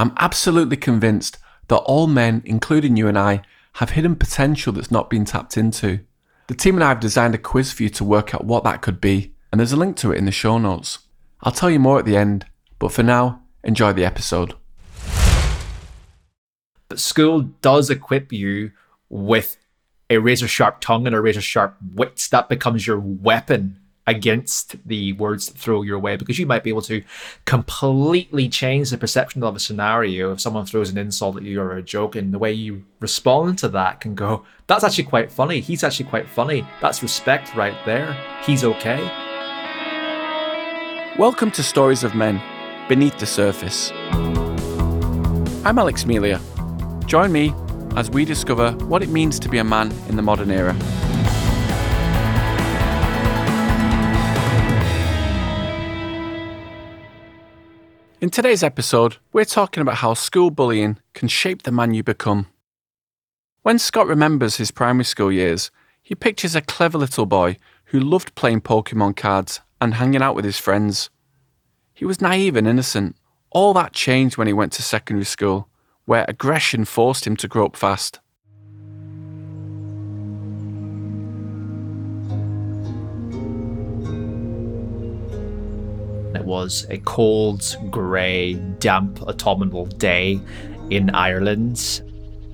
I'm 0.00 0.14
absolutely 0.16 0.78
convinced 0.78 1.36
that 1.68 1.76
all 1.76 2.06
men, 2.06 2.40
including 2.46 2.96
you 2.96 3.06
and 3.06 3.18
I, 3.18 3.42
have 3.74 3.90
hidden 3.90 4.16
potential 4.16 4.72
that's 4.72 4.90
not 4.90 5.10
been 5.10 5.26
tapped 5.26 5.58
into. 5.58 6.00
The 6.46 6.54
team 6.54 6.76
and 6.76 6.82
I 6.82 6.88
have 6.88 7.00
designed 7.00 7.34
a 7.34 7.38
quiz 7.38 7.70
for 7.70 7.82
you 7.82 7.90
to 7.90 8.04
work 8.04 8.34
out 8.34 8.46
what 8.46 8.64
that 8.64 8.80
could 8.80 8.98
be, 8.98 9.34
and 9.52 9.60
there's 9.60 9.72
a 9.72 9.76
link 9.76 9.98
to 9.98 10.10
it 10.10 10.16
in 10.16 10.24
the 10.24 10.30
show 10.30 10.56
notes. 10.56 11.00
I'll 11.42 11.52
tell 11.52 11.68
you 11.68 11.78
more 11.78 11.98
at 11.98 12.06
the 12.06 12.16
end, 12.16 12.46
but 12.78 12.92
for 12.92 13.02
now, 13.02 13.42
enjoy 13.62 13.92
the 13.92 14.06
episode. 14.06 14.54
But 16.88 16.98
school 16.98 17.42
does 17.60 17.90
equip 17.90 18.32
you 18.32 18.72
with 19.10 19.58
a 20.08 20.16
razor 20.16 20.48
sharp 20.48 20.80
tongue 20.80 21.06
and 21.06 21.14
a 21.14 21.20
razor 21.20 21.42
sharp 21.42 21.76
wit. 21.94 22.26
That 22.30 22.48
becomes 22.48 22.86
your 22.86 22.98
weapon 22.98 23.79
against 24.10 24.74
the 24.88 25.12
words 25.12 25.46
that 25.46 25.56
throw 25.56 25.82
your 25.82 25.98
way 25.98 26.16
because 26.16 26.36
you 26.36 26.44
might 26.44 26.64
be 26.64 26.70
able 26.70 26.82
to 26.82 27.00
completely 27.44 28.48
change 28.48 28.90
the 28.90 28.98
perception 28.98 29.44
of 29.44 29.54
a 29.54 29.60
scenario 29.60 30.32
if 30.32 30.40
someone 30.40 30.66
throws 30.66 30.90
an 30.90 30.98
insult 30.98 31.36
at 31.36 31.44
you 31.44 31.60
or 31.60 31.76
a 31.76 31.82
joke 31.82 32.16
and 32.16 32.34
the 32.34 32.38
way 32.38 32.52
you 32.52 32.84
respond 32.98 33.56
to 33.56 33.68
that 33.68 34.00
can 34.00 34.16
go 34.16 34.44
that's 34.66 34.82
actually 34.84 35.04
quite 35.04 35.32
funny. 35.32 35.60
He's 35.60 35.82
actually 35.82 36.08
quite 36.08 36.28
funny. 36.28 36.64
That's 36.80 37.02
respect 37.02 37.56
right 37.56 37.74
there. 37.84 38.12
He's 38.44 38.62
okay. 38.62 39.00
Welcome 41.16 41.50
to 41.52 41.62
stories 41.62 42.04
of 42.04 42.14
men 42.16 42.42
beneath 42.88 43.16
the 43.18 43.26
surface. 43.26 43.92
I'm 45.64 45.78
alex 45.78 46.04
melia. 46.04 46.40
Join 47.06 47.30
me 47.30 47.54
as 47.94 48.10
we 48.10 48.24
discover 48.24 48.72
what 48.86 49.04
it 49.04 49.08
means 49.08 49.38
to 49.38 49.48
be 49.48 49.58
a 49.58 49.64
man 49.64 49.92
in 50.08 50.16
the 50.16 50.22
modern 50.22 50.50
era 50.50 50.76
In 58.20 58.28
today's 58.28 58.62
episode, 58.62 59.16
we're 59.32 59.46
talking 59.46 59.80
about 59.80 59.96
how 59.96 60.12
school 60.12 60.50
bullying 60.50 60.98
can 61.14 61.26
shape 61.26 61.62
the 61.62 61.72
man 61.72 61.94
you 61.94 62.02
become. 62.02 62.48
When 63.62 63.78
Scott 63.78 64.06
remembers 64.06 64.56
his 64.56 64.70
primary 64.70 65.04
school 65.04 65.32
years, 65.32 65.70
he 66.02 66.14
pictures 66.14 66.54
a 66.54 66.60
clever 66.60 66.98
little 66.98 67.24
boy 67.24 67.56
who 67.86 67.98
loved 67.98 68.34
playing 68.34 68.60
Pokemon 68.60 69.16
cards 69.16 69.62
and 69.80 69.94
hanging 69.94 70.20
out 70.20 70.34
with 70.34 70.44
his 70.44 70.58
friends. 70.58 71.08
He 71.94 72.04
was 72.04 72.20
naive 72.20 72.56
and 72.56 72.68
innocent. 72.68 73.16
All 73.52 73.72
that 73.72 73.94
changed 73.94 74.36
when 74.36 74.46
he 74.46 74.52
went 74.52 74.74
to 74.74 74.82
secondary 74.82 75.24
school, 75.24 75.70
where 76.04 76.26
aggression 76.28 76.84
forced 76.84 77.26
him 77.26 77.36
to 77.36 77.48
grow 77.48 77.64
up 77.64 77.74
fast. 77.74 78.20
Was 86.50 86.84
a 86.90 86.98
cold, 86.98 87.76
grey, 87.92 88.54
damp 88.80 89.22
autumnal 89.22 89.86
day 89.86 90.40
in 90.90 91.08
Ireland. 91.10 92.02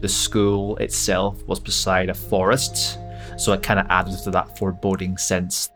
The 0.03 0.09
school 0.09 0.77
itself 0.77 1.43
was 1.49 1.59
beside 1.59 2.11
a 2.11 2.15
forest, 2.15 2.99
so 3.39 3.55
it 3.55 3.63
kind 3.63 3.81
of 3.81 3.87
added 3.89 4.19
to 4.25 4.31
that 4.33 4.59
foreboding 4.59 5.17
sense. 5.17 5.71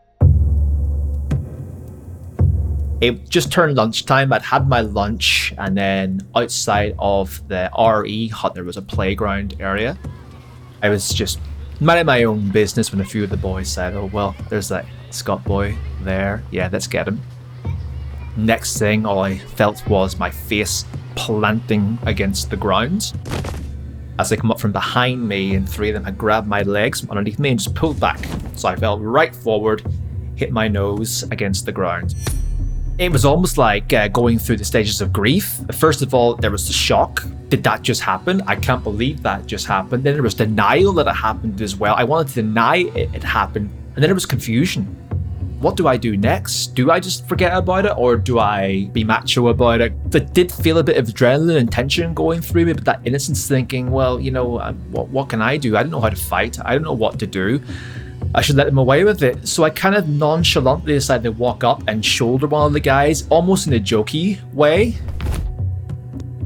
It 3.01 3.27
just 3.27 3.51
turned 3.51 3.75
lunchtime. 3.75 4.31
I'd 4.31 4.43
had 4.43 4.69
my 4.69 4.81
lunch, 4.81 5.55
and 5.57 5.75
then 5.75 6.21
outside 6.35 6.93
of 6.99 7.41
the 7.47 7.71
RE 7.75 8.27
hut, 8.27 8.53
there 8.53 8.63
was 8.63 8.77
a 8.77 8.83
playground 8.83 9.55
area. 9.59 9.97
I 10.83 10.89
was 10.89 11.09
just 11.09 11.39
minding 11.79 12.05
my 12.05 12.25
own 12.25 12.51
business 12.51 12.91
when 12.91 13.01
a 13.01 13.05
few 13.05 13.23
of 13.23 13.31
the 13.31 13.37
boys 13.37 13.67
said, 13.67 13.95
Oh, 13.95 14.11
well, 14.13 14.35
there's 14.49 14.69
that 14.69 14.85
Scott 15.09 15.43
boy 15.43 15.75
there. 16.01 16.43
Yeah, 16.51 16.69
let's 16.71 16.85
get 16.85 17.07
him. 17.07 17.19
Next 18.37 18.79
thing, 18.79 19.05
all 19.05 19.19
I 19.19 19.37
felt 19.37 19.85
was 19.87 20.17
my 20.17 20.29
face 20.29 20.85
planting 21.15 21.99
against 22.03 22.49
the 22.49 22.57
ground. 22.57 23.13
As 24.19 24.29
they 24.29 24.37
come 24.37 24.51
up 24.51 24.59
from 24.59 24.71
behind 24.71 25.27
me, 25.27 25.55
and 25.55 25.67
three 25.67 25.89
of 25.89 25.95
them 25.95 26.03
had 26.03 26.17
grabbed 26.17 26.47
my 26.47 26.61
legs 26.61 27.07
underneath 27.09 27.39
me 27.39 27.49
and 27.49 27.59
just 27.59 27.75
pulled 27.75 27.99
back. 27.99 28.19
So 28.55 28.69
I 28.69 28.75
fell 28.75 28.99
right 28.99 29.35
forward, 29.35 29.83
hit 30.35 30.51
my 30.51 30.67
nose 30.67 31.23
against 31.23 31.65
the 31.65 31.71
ground. 31.71 32.15
It 32.97 33.11
was 33.11 33.25
almost 33.25 33.57
like 33.57 33.91
uh, 33.93 34.07
going 34.09 34.37
through 34.37 34.57
the 34.57 34.65
stages 34.65 35.01
of 35.01 35.11
grief. 35.11 35.59
First 35.71 36.01
of 36.01 36.13
all, 36.13 36.35
there 36.35 36.51
was 36.51 36.67
the 36.67 36.73
shock. 36.73 37.25
Did 37.49 37.63
that 37.63 37.81
just 37.81 38.01
happen? 38.01 38.41
I 38.47 38.55
can't 38.55 38.83
believe 38.83 39.23
that 39.23 39.45
just 39.45 39.65
happened. 39.65 40.03
Then 40.03 40.13
there 40.13 40.23
was 40.23 40.35
denial 40.35 40.93
that 40.93 41.07
it 41.07 41.13
happened 41.13 41.61
as 41.61 41.75
well. 41.75 41.95
I 41.97 42.03
wanted 42.03 42.27
to 42.29 42.41
deny 42.43 42.77
it, 42.77 43.13
it 43.13 43.23
happened. 43.23 43.71
And 43.95 43.95
then 43.95 44.07
there 44.07 44.13
was 44.13 44.25
confusion 44.25 44.95
what 45.61 45.77
do 45.77 45.87
I 45.87 45.95
do 45.95 46.17
next? 46.17 46.73
Do 46.73 46.89
I 46.89 46.99
just 46.99 47.27
forget 47.27 47.55
about 47.55 47.85
it 47.85 47.93
or 47.95 48.17
do 48.17 48.39
I 48.39 48.89
be 48.93 49.03
macho 49.03 49.47
about 49.49 49.79
it? 49.81 49.93
I 50.13 50.19
did 50.19 50.51
feel 50.51 50.79
a 50.79 50.83
bit 50.83 50.97
of 50.97 51.05
adrenaline 51.05 51.57
and 51.57 51.71
tension 51.71 52.15
going 52.15 52.41
through 52.41 52.65
me, 52.65 52.73
but 52.73 52.83
that 52.85 52.99
innocence 53.05 53.47
thinking, 53.47 53.91
well, 53.91 54.19
you 54.19 54.31
know, 54.31 54.57
what, 54.89 55.09
what 55.09 55.29
can 55.29 55.39
I 55.39 55.57
do? 55.57 55.77
I 55.77 55.83
don't 55.83 55.91
know 55.91 56.01
how 56.01 56.09
to 56.09 56.15
fight. 56.15 56.57
I 56.65 56.73
don't 56.73 56.83
know 56.83 56.93
what 56.93 57.19
to 57.19 57.27
do. 57.27 57.61
I 58.33 58.41
should 58.41 58.55
let 58.55 58.67
him 58.67 58.79
away 58.79 59.03
with 59.03 59.21
it. 59.21 59.47
So 59.47 59.63
I 59.63 59.69
kind 59.69 59.93
of 59.93 60.09
nonchalantly 60.09 60.93
decided 60.93 61.23
to 61.25 61.31
walk 61.31 61.63
up 61.63 61.83
and 61.87 62.03
shoulder 62.03 62.47
one 62.47 62.65
of 62.65 62.73
the 62.73 62.79
guys, 62.79 63.27
almost 63.29 63.67
in 63.67 63.73
a 63.73 63.79
jokey 63.79 64.41
way. 64.53 64.95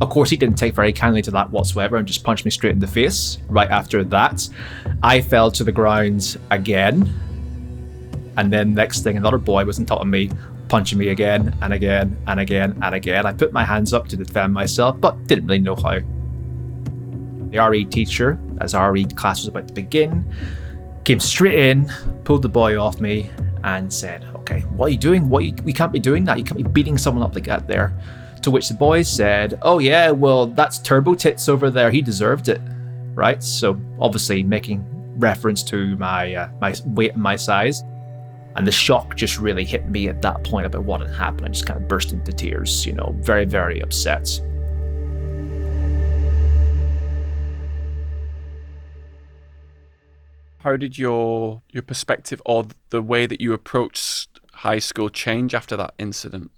Of 0.02 0.10
course, 0.10 0.30
he 0.30 0.36
didn't 0.36 0.58
take 0.58 0.76
very 0.76 0.92
kindly 0.92 1.22
to 1.22 1.32
that 1.32 1.50
whatsoever 1.52 1.96
and 1.96 2.06
just 2.06 2.26
punched 2.26 2.44
me 2.44 2.52
straight 2.52 2.74
in 2.74 2.80
the 2.80 2.88
face. 2.88 3.38
Right 3.48 3.70
after 3.70 4.04
that, 4.04 4.50
I 5.02 5.22
fell 5.22 5.52
to 5.52 5.64
the 5.64 5.72
ground 5.72 6.38
again 6.52 7.14
and 8.38 8.52
then 8.52 8.74
next 8.74 9.02
thing, 9.02 9.18
another 9.18 9.38
boy 9.38 9.66
was 9.66 9.80
on 9.80 9.86
top 9.86 10.02
of 10.02 10.08
me, 10.08 10.30
punching 10.68 10.98
me 10.98 11.10
again 11.10 11.56
and 11.62 11.74
again 11.74 12.18
and 12.28 12.40
again 12.40 12.78
and 12.82 12.96
again. 12.96 13.26
I 13.26 13.34
put 13.34 13.54
my 13.54 13.64
hands 13.64 13.94
up 13.94 14.08
to 14.10 14.18
defend 14.18 14.54
myself, 14.54 15.00
but 15.00 15.28
didn't 15.28 15.46
really 15.46 15.60
know 15.60 15.76
how. 15.76 16.00
The 17.52 17.70
RE 17.70 17.86
teacher, 17.86 18.40
as 18.60 18.74
RE 18.74 19.06
class 19.06 19.40
was 19.40 19.48
about 19.48 19.68
to 19.68 19.74
begin, 19.74 20.26
came 21.06 21.20
straight 21.20 21.70
in, 21.70 21.92
pulled 22.24 22.42
the 22.42 22.50
boy 22.50 22.78
off 22.78 23.00
me, 23.00 23.30
and 23.64 23.92
said, 23.92 24.26
"Okay, 24.36 24.62
what 24.62 24.88
are 24.88 24.90
you 24.90 24.98
doing? 24.98 25.30
What 25.30 25.46
you, 25.46 25.54
we 25.64 25.72
can't 25.72 25.92
be 25.92 26.00
doing 26.00 26.26
that. 26.26 26.38
You 26.38 26.44
can't 26.44 26.58
be 26.58 26.64
beating 26.64 26.98
someone 26.98 27.24
up 27.24 27.36
like 27.36 27.46
that 27.46 27.68
there." 27.68 27.94
To 28.42 28.52
which 28.52 28.68
the 28.68 28.76
boy 28.76 29.04
said, 29.04 29.58
"Oh 29.62 29.80
yeah, 29.80 30.12
well 30.12 30.48
that's 30.48 30.80
Turbo 30.80 31.16
Tits 31.16 31.48
over 31.48 31.70
there. 31.70 31.90
He 31.92 32.02
deserved 32.02 32.50
it, 32.50 32.62
right?" 33.14 33.42
So 33.42 33.80
obviously 34.00 34.44
making 34.44 34.84
reference 35.18 35.64
to 35.64 35.96
my 35.98 36.36
uh, 36.36 36.50
my 36.60 36.76
weight 36.86 37.14
and 37.14 37.24
my 37.24 37.36
size. 37.36 37.84
And 38.56 38.66
the 38.66 38.72
shock 38.72 39.16
just 39.18 39.38
really 39.38 39.66
hit 39.66 39.90
me 39.90 40.08
at 40.08 40.22
that 40.22 40.44
point 40.46 40.66
about 40.66 40.86
what 40.86 41.02
had 41.02 41.14
happened. 41.14 41.46
I 41.46 41.50
just 41.50 41.66
kind 41.66 41.82
of 41.82 41.90
burst 41.90 42.14
into 42.14 42.32
tears, 42.32 42.86
you 42.86 42.94
know, 42.94 43.14
very, 43.20 43.44
very 43.44 43.82
upset. 43.82 44.40
How 50.60 50.78
did 50.78 50.98
your 50.98 51.62
your 51.72 51.84
perspective 51.84 52.42
or 52.46 52.66
the 52.90 53.02
way 53.02 53.28
that 53.28 53.40
you 53.40 53.54
approached 53.54 54.40
high 54.52 54.80
school 54.80 55.10
change 55.10 55.54
after 55.54 55.76
that 55.78 55.94
incident? 56.00 56.50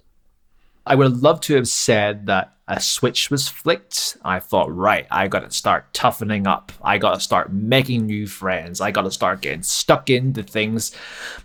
I 0.88 0.96
would 0.96 1.22
love 1.22 1.42
to 1.42 1.56
have 1.56 1.68
said 1.68 2.28
that 2.28 2.53
a 2.70 2.81
switch 2.81 3.31
was 3.31 3.48
flicked. 3.48 4.18
I 4.25 4.40
thought, 4.40 4.75
right, 4.75 5.08
I 5.09 5.28
got 5.28 5.40
to 5.40 5.52
start 5.52 5.94
toughening 5.94 6.48
up. 6.48 6.72
I 6.81 6.98
got 6.98 7.14
to 7.14 7.20
start 7.22 7.52
making 7.53 8.06
new 8.06 8.28
friends. 8.28 8.81
I 8.81 8.92
got 8.92 9.03
to 9.03 9.12
start 9.12 9.42
getting 9.42 9.64
stuck 9.64 10.09
into 10.09 10.44
things. 10.44 10.94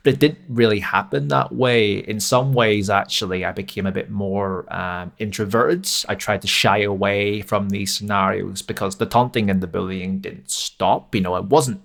But 0.02 0.14
it 0.14 0.18
didn't 0.18 0.40
really 0.48 0.80
happen 0.80 1.28
that 1.28 1.52
way. 1.52 1.98
In 1.98 2.18
some 2.18 2.52
ways, 2.52 2.90
actually, 2.90 3.44
I 3.44 3.52
became 3.52 3.86
a 3.86 3.92
bit 3.92 4.10
more 4.10 4.72
um, 4.74 5.12
introverted. 5.18 5.88
I 6.08 6.16
tried 6.16 6.42
to 6.42 6.48
shy 6.48 6.78
away 6.78 7.40
from 7.42 7.68
these 7.68 7.94
scenarios 7.94 8.62
because 8.62 8.96
the 8.96 9.06
taunting 9.06 9.48
and 9.48 9.60
the 9.60 9.68
bullying 9.68 10.18
didn't 10.18 10.50
stop. 10.50 11.14
You 11.14 11.20
know, 11.20 11.36
it 11.36 11.44
wasn't 11.44 11.82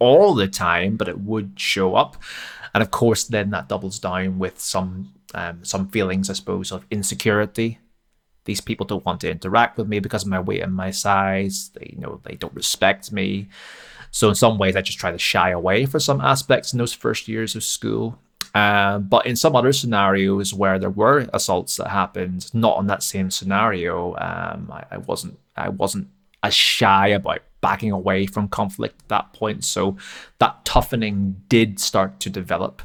all 0.00 0.34
the 0.34 0.48
time, 0.48 0.96
but 0.96 1.08
it 1.08 1.20
would 1.20 1.52
show 1.56 1.94
up. 1.94 2.16
And 2.74 2.82
of 2.82 2.90
course, 2.90 3.24
then 3.24 3.50
that 3.50 3.68
doubles 3.68 3.98
down 3.98 4.38
with 4.38 4.60
some 4.60 5.12
um, 5.34 5.64
some 5.64 5.88
feelings, 5.88 6.28
I 6.28 6.34
suppose, 6.34 6.72
of 6.72 6.84
insecurity. 6.90 7.78
These 8.44 8.60
people 8.60 8.86
don't 8.86 9.04
want 9.04 9.20
to 9.20 9.30
interact 9.30 9.78
with 9.78 9.86
me 9.86 10.00
because 10.00 10.22
of 10.22 10.28
my 10.28 10.40
weight 10.40 10.62
and 10.62 10.74
my 10.74 10.90
size. 10.90 11.70
They 11.74 11.94
you 11.94 12.00
know 12.00 12.20
they 12.24 12.34
don't 12.34 12.54
respect 12.54 13.12
me. 13.12 13.48
So 14.10 14.28
in 14.28 14.34
some 14.34 14.58
ways, 14.58 14.76
I 14.76 14.82
just 14.82 14.98
try 14.98 15.12
to 15.12 15.18
shy 15.18 15.50
away 15.50 15.86
for 15.86 16.00
some 16.00 16.20
aspects 16.20 16.72
in 16.72 16.78
those 16.78 16.92
first 16.92 17.28
years 17.28 17.54
of 17.54 17.62
school. 17.62 18.18
Um, 18.54 19.04
but 19.04 19.26
in 19.26 19.36
some 19.36 19.54
other 19.54 19.72
scenarios 19.72 20.52
where 20.52 20.78
there 20.78 20.90
were 20.90 21.28
assaults 21.32 21.76
that 21.76 21.88
happened, 21.88 22.52
not 22.52 22.76
on 22.76 22.88
that 22.88 23.02
same 23.02 23.30
scenario, 23.30 24.16
um, 24.16 24.72
I, 24.72 24.84
I 24.90 24.98
wasn't 24.98 25.38
I 25.56 25.68
wasn't 25.68 26.08
as 26.42 26.54
shy 26.54 27.08
about 27.08 27.40
backing 27.60 27.92
away 27.92 28.26
from 28.26 28.48
conflict 28.48 29.02
at 29.02 29.08
that 29.08 29.32
point. 29.32 29.64
So 29.64 29.96
that 30.38 30.64
toughening 30.64 31.42
did 31.48 31.78
start 31.78 32.20
to 32.20 32.30
develop. 32.30 32.82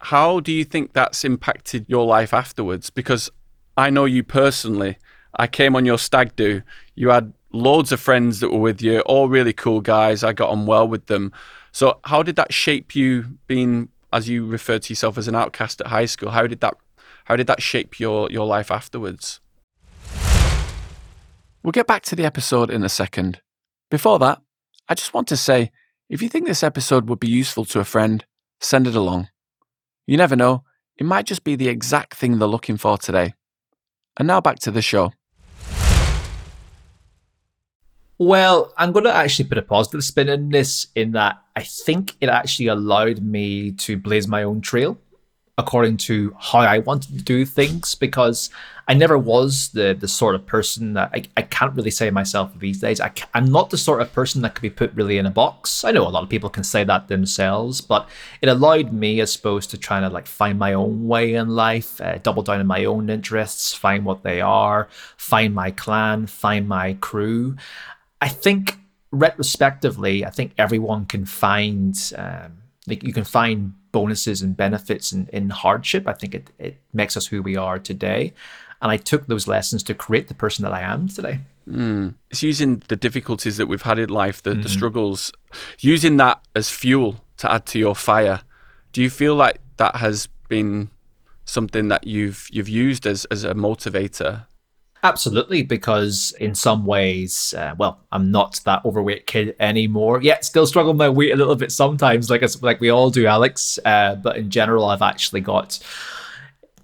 How 0.00 0.40
do 0.40 0.52
you 0.52 0.64
think 0.64 0.92
that's 0.92 1.24
impacted 1.24 1.84
your 1.88 2.06
life 2.06 2.32
afterwards? 2.32 2.90
Because 2.90 3.30
I 3.76 3.90
know 3.90 4.04
you 4.04 4.22
personally. 4.22 4.96
I 5.34 5.46
came 5.46 5.76
on 5.76 5.84
your 5.84 5.98
stag 5.98 6.36
do. 6.36 6.62
You 6.94 7.10
had 7.10 7.32
loads 7.52 7.92
of 7.92 8.00
friends 8.00 8.40
that 8.40 8.50
were 8.50 8.60
with 8.60 8.80
you, 8.82 9.00
all 9.00 9.28
really 9.28 9.52
cool 9.52 9.80
guys. 9.80 10.24
I 10.24 10.32
got 10.32 10.50
on 10.50 10.66
well 10.66 10.86
with 10.86 11.06
them. 11.06 11.32
So, 11.72 12.00
how 12.04 12.22
did 12.22 12.36
that 12.36 12.52
shape 12.52 12.94
you, 12.94 13.38
being 13.46 13.88
as 14.12 14.28
you 14.28 14.46
referred 14.46 14.82
to 14.82 14.92
yourself 14.92 15.18
as 15.18 15.28
an 15.28 15.34
outcast 15.34 15.80
at 15.80 15.88
high 15.88 16.06
school? 16.06 16.30
How 16.30 16.46
did 16.46 16.60
that, 16.60 16.74
how 17.26 17.36
did 17.36 17.46
that 17.46 17.62
shape 17.62 18.00
your 18.00 18.30
your 18.30 18.46
life 18.46 18.70
afterwards? 18.70 19.40
We'll 21.62 21.72
get 21.72 21.88
back 21.88 22.02
to 22.04 22.16
the 22.16 22.24
episode 22.24 22.70
in 22.70 22.84
a 22.84 22.88
second. 22.88 23.40
Before 23.90 24.18
that, 24.20 24.40
I 24.88 24.94
just 24.94 25.12
want 25.12 25.26
to 25.28 25.36
say 25.36 25.72
if 26.08 26.22
you 26.22 26.28
think 26.28 26.46
this 26.46 26.62
episode 26.62 27.08
would 27.08 27.18
be 27.18 27.28
useful 27.28 27.64
to 27.66 27.80
a 27.80 27.84
friend, 27.84 28.24
send 28.60 28.86
it 28.86 28.94
along. 28.94 29.28
You 30.06 30.16
never 30.16 30.36
know, 30.36 30.62
it 30.96 31.04
might 31.04 31.26
just 31.26 31.42
be 31.42 31.56
the 31.56 31.68
exact 31.68 32.14
thing 32.14 32.38
they're 32.38 32.48
looking 32.48 32.76
for 32.76 32.96
today. 32.96 33.34
And 34.16 34.28
now 34.28 34.40
back 34.40 34.60
to 34.60 34.70
the 34.70 34.82
show. 34.82 35.12
Well, 38.18 38.72
I'm 38.76 38.92
going 38.92 39.04
to 39.04 39.14
actually 39.14 39.48
put 39.48 39.58
a 39.58 39.62
positive 39.62 40.02
spin 40.02 40.28
in 40.28 40.48
this, 40.50 40.86
in 40.94 41.12
that 41.12 41.42
I 41.54 41.62
think 41.62 42.14
it 42.20 42.28
actually 42.28 42.68
allowed 42.68 43.20
me 43.20 43.72
to 43.72 43.96
blaze 43.96 44.26
my 44.26 44.44
own 44.44 44.60
trail 44.60 44.98
according 45.58 45.96
to 45.96 46.34
how 46.38 46.60
I 46.60 46.78
wanted 46.78 47.18
to 47.18 47.22
do 47.24 47.44
things 47.44 47.96
because 47.96 48.48
I 48.86 48.94
never 48.94 49.18
was 49.18 49.70
the 49.70 49.92
the 49.92 50.08
sort 50.08 50.36
of 50.36 50.46
person 50.46 50.94
that 50.94 51.10
I, 51.12 51.24
I 51.36 51.42
can't 51.42 51.74
really 51.74 51.90
say 51.90 52.10
myself 52.10 52.50
these 52.58 52.80
days. 52.80 53.00
I, 53.00 53.12
am 53.34 53.50
not 53.52 53.68
the 53.68 53.76
sort 53.76 54.00
of 54.00 54.12
person 54.12 54.40
that 54.42 54.54
could 54.54 54.62
be 54.62 54.70
put 54.70 54.94
really 54.94 55.18
in 55.18 55.26
a 55.26 55.30
box. 55.30 55.84
I 55.84 55.90
know 55.90 56.06
a 56.06 56.08
lot 56.08 56.22
of 56.22 56.28
people 56.30 56.48
can 56.48 56.64
say 56.64 56.84
that 56.84 57.08
themselves, 57.08 57.80
but 57.80 58.08
it 58.40 58.48
allowed 58.48 58.92
me, 58.92 59.20
I 59.20 59.26
suppose, 59.26 59.66
to 59.68 59.78
try 59.78 60.00
to 60.00 60.08
like 60.08 60.26
find 60.26 60.58
my 60.58 60.72
own 60.72 61.06
way 61.06 61.34
in 61.34 61.48
life, 61.48 62.00
uh, 62.00 62.18
double 62.18 62.42
down 62.42 62.60
on 62.60 62.66
my 62.66 62.84
own 62.84 63.10
interests, 63.10 63.74
find 63.74 64.04
what 64.04 64.22
they 64.22 64.40
are, 64.40 64.88
find 65.16 65.54
my 65.54 65.72
clan, 65.72 66.28
find 66.28 66.68
my 66.68 66.94
crew. 66.94 67.56
I 68.22 68.28
think 68.28 68.78
retrospectively, 69.10 70.24
I 70.24 70.30
think 70.30 70.52
everyone 70.56 71.06
can 71.06 71.26
find 71.26 71.94
um, 72.16 72.58
like 72.86 73.02
you 73.02 73.12
can 73.12 73.24
find 73.24 73.74
bonuses 73.92 74.42
and 74.42 74.56
benefits 74.56 75.12
in, 75.12 75.28
in 75.32 75.50
hardship. 75.50 76.06
I 76.06 76.12
think 76.12 76.34
it, 76.34 76.50
it 76.58 76.76
makes 76.92 77.16
us 77.16 77.26
who 77.26 77.42
we 77.42 77.56
are 77.56 77.78
today. 77.78 78.32
And 78.80 78.92
I 78.92 78.96
took 78.96 79.26
those 79.26 79.48
lessons 79.48 79.82
to 79.84 79.94
create 79.94 80.28
the 80.28 80.34
person 80.34 80.62
that 80.62 80.72
I 80.72 80.82
am 80.82 81.08
today. 81.08 81.40
Mm. 81.68 82.14
It's 82.30 82.42
using 82.42 82.82
the 82.88 82.96
difficulties 82.96 83.56
that 83.56 83.66
we've 83.66 83.82
had 83.82 83.98
in 83.98 84.08
life, 84.08 84.42
the, 84.42 84.50
mm. 84.50 84.62
the 84.62 84.68
struggles, 84.68 85.32
using 85.80 86.16
that 86.18 86.40
as 86.54 86.70
fuel 86.70 87.24
to 87.38 87.52
add 87.52 87.66
to 87.66 87.78
your 87.78 87.94
fire. 87.94 88.42
Do 88.92 89.02
you 89.02 89.10
feel 89.10 89.34
like 89.34 89.60
that 89.76 89.96
has 89.96 90.28
been 90.48 90.90
something 91.44 91.88
that 91.88 92.06
you've 92.06 92.46
you've 92.52 92.68
used 92.68 93.06
as, 93.06 93.24
as 93.26 93.42
a 93.44 93.54
motivator 93.54 94.46
Absolutely, 95.02 95.62
because 95.62 96.34
in 96.40 96.54
some 96.54 96.84
ways, 96.84 97.54
uh, 97.56 97.74
well, 97.78 98.00
I'm 98.10 98.32
not 98.32 98.60
that 98.64 98.84
overweight 98.84 99.26
kid 99.26 99.54
anymore. 99.60 100.20
Yet, 100.20 100.44
still 100.44 100.66
struggle 100.66 100.92
my 100.92 101.08
weight 101.08 101.32
a 101.32 101.36
little 101.36 101.54
bit 101.54 101.70
sometimes, 101.70 102.30
like 102.30 102.42
like 102.62 102.80
we 102.80 102.90
all 102.90 103.10
do, 103.10 103.26
Alex. 103.26 103.78
Uh, 103.84 104.16
but 104.16 104.36
in 104.36 104.50
general, 104.50 104.86
I've 104.86 105.02
actually 105.02 105.40
got 105.40 105.78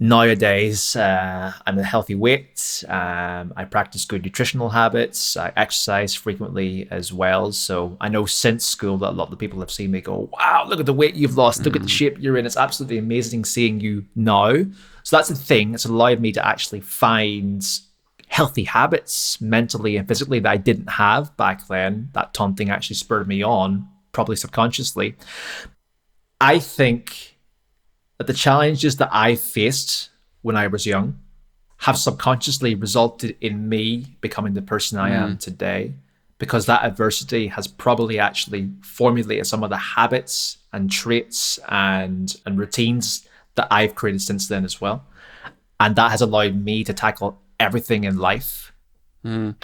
nowadays 0.01 0.97
uh, 0.97 1.53
I'm 1.67 1.79
a 1.79 1.83
healthy 1.83 2.15
weight. 2.15 2.85
Um, 2.89 3.53
I 3.57 3.65
practice 3.65 4.05
good 4.05 4.23
nutritional 4.23 4.69
habits. 4.69 5.37
I 5.37 5.53
exercise 5.57 6.15
frequently 6.15 6.89
as 6.91 7.13
well. 7.13 7.53
So 7.53 7.97
I 8.01 8.09
know 8.09 8.27
since 8.27 8.65
school 8.65 8.99
that 8.99 9.11
a 9.11 9.13
lot 9.13 9.25
of 9.25 9.31
the 9.31 9.37
people 9.37 9.61
have 9.61 9.71
seen 9.71 9.91
me 9.91 10.01
go, 10.01 10.29
"Wow, 10.33 10.67
look 10.69 10.81
at 10.81 10.87
the 10.87 10.93
weight 10.93 11.15
you've 11.15 11.37
lost! 11.37 11.65
Look 11.65 11.77
at 11.77 11.83
the 11.83 11.89
mm. 11.89 11.99
shape 11.99 12.17
you're 12.21 12.37
in! 12.37 12.47
It's 12.47 12.57
absolutely 12.57 12.99
amazing 12.99 13.45
seeing 13.45 13.81
you 13.81 14.05
now." 14.15 14.53
So 15.03 15.17
that's 15.17 15.29
the 15.29 15.35
thing. 15.35 15.75
It's 15.75 15.85
allowed 15.85 16.21
me 16.21 16.33
to 16.33 16.47
actually 16.47 16.81
find 16.81 17.67
healthy 18.35 18.65
habits 18.65 19.41
mentally 19.41 19.97
and 19.97 20.09
physically 20.09 20.41
that 20.41 20.51
I 20.51 20.57
didn't 20.57 20.89
have 20.89 21.37
back 21.37 21.69
then. 21.69 22.09
That 22.15 22.35
taunting 22.35 22.69
actually 22.69 22.97
spurred 22.97 23.29
me 23.29 23.45
on, 23.45 23.89
probably 24.11 24.35
subconsciously. 24.35 25.15
I 26.41 26.59
think 26.59 27.39
that 28.19 28.27
the 28.27 28.33
challenges 28.33 28.97
that 28.97 29.11
I 29.13 29.37
faced 29.37 30.11
when 30.43 30.57
I 30.57 30.67
was 30.67 30.85
young 30.85 31.21
have 31.77 31.97
subconsciously 31.97 32.75
resulted 32.75 33.37
in 33.41 33.69
me 33.69 34.17
becoming 34.21 34.55
the 34.55 34.63
person 34.63 34.99
I 34.99 35.11
mm. 35.11 35.23
am 35.23 35.39
today 35.39 35.95
because 36.39 36.67
that 36.67 36.85
adversity 36.85 37.47
has 37.47 37.69
probably 37.69 38.19
actually 38.19 38.69
formulated 38.83 39.47
some 39.47 39.63
of 39.63 39.71
the 39.71 39.77
habits 39.77 40.59
and 40.73 40.91
traits 40.91 41.61
and 41.69 42.35
and 42.45 42.59
routines 42.59 43.29
that 43.55 43.69
I've 43.71 43.95
created 43.95 44.23
since 44.23 44.49
then 44.49 44.65
as 44.65 44.81
well. 44.81 45.05
And 45.79 45.95
that 45.95 46.11
has 46.11 46.21
allowed 46.21 46.57
me 46.57 46.83
to 46.83 46.93
tackle 46.93 47.39
everything 47.59 48.05
in 48.05 48.19
life. 48.19 48.73
Mm. 49.25 49.55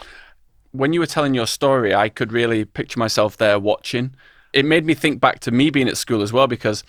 When 0.73 0.93
you 0.93 1.01
were 1.01 1.07
telling 1.07 1.35
your 1.35 1.47
story, 1.47 1.95
I 1.95 2.09
could 2.09 2.33
really 2.33 2.65
picture 2.65 2.99
myself 2.99 3.37
there 3.37 3.59
watching. 3.59 4.15
It 4.53 4.65
made 4.65 4.85
me 4.85 4.95
think 4.95 5.21
back 5.21 5.41
to 5.41 5.51
me 5.51 5.71
being 5.71 5.89
at 5.89 5.97
school 5.97 6.23
as 6.23 6.33
well 6.33 6.47
because 6.47 6.83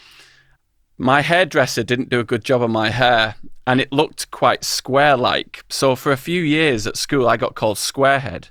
my 0.98 1.22
hairdresser 1.22 1.84
didn't 1.84 2.10
do 2.10 2.20
a 2.20 2.24
good 2.24 2.44
job 2.44 2.62
on 2.62 2.72
my 2.72 2.90
hair 2.92 3.36
and 3.66 3.82
it 3.82 3.92
looked 3.92 4.30
quite 4.32 4.64
square 4.64 5.18
like. 5.18 5.64
So 5.70 5.96
for 5.96 6.12
a 6.12 6.18
few 6.18 6.42
years 6.42 6.86
at 6.86 6.98
school, 6.98 7.28
I 7.28 7.38
got 7.38 7.56
called 7.56 7.78
Squarehead 7.78 8.50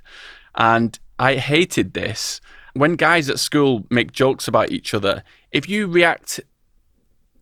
and 0.55 0.99
I 1.17 1.35
hated 1.35 1.93
this. 1.93 2.41
When 2.73 2.95
guys 2.95 3.29
at 3.29 3.39
school 3.39 3.85
make 3.89 4.11
jokes 4.11 4.47
about 4.47 4.71
each 4.71 4.93
other, 4.93 5.23
if 5.51 5.69
you 5.69 5.87
react 5.87 6.39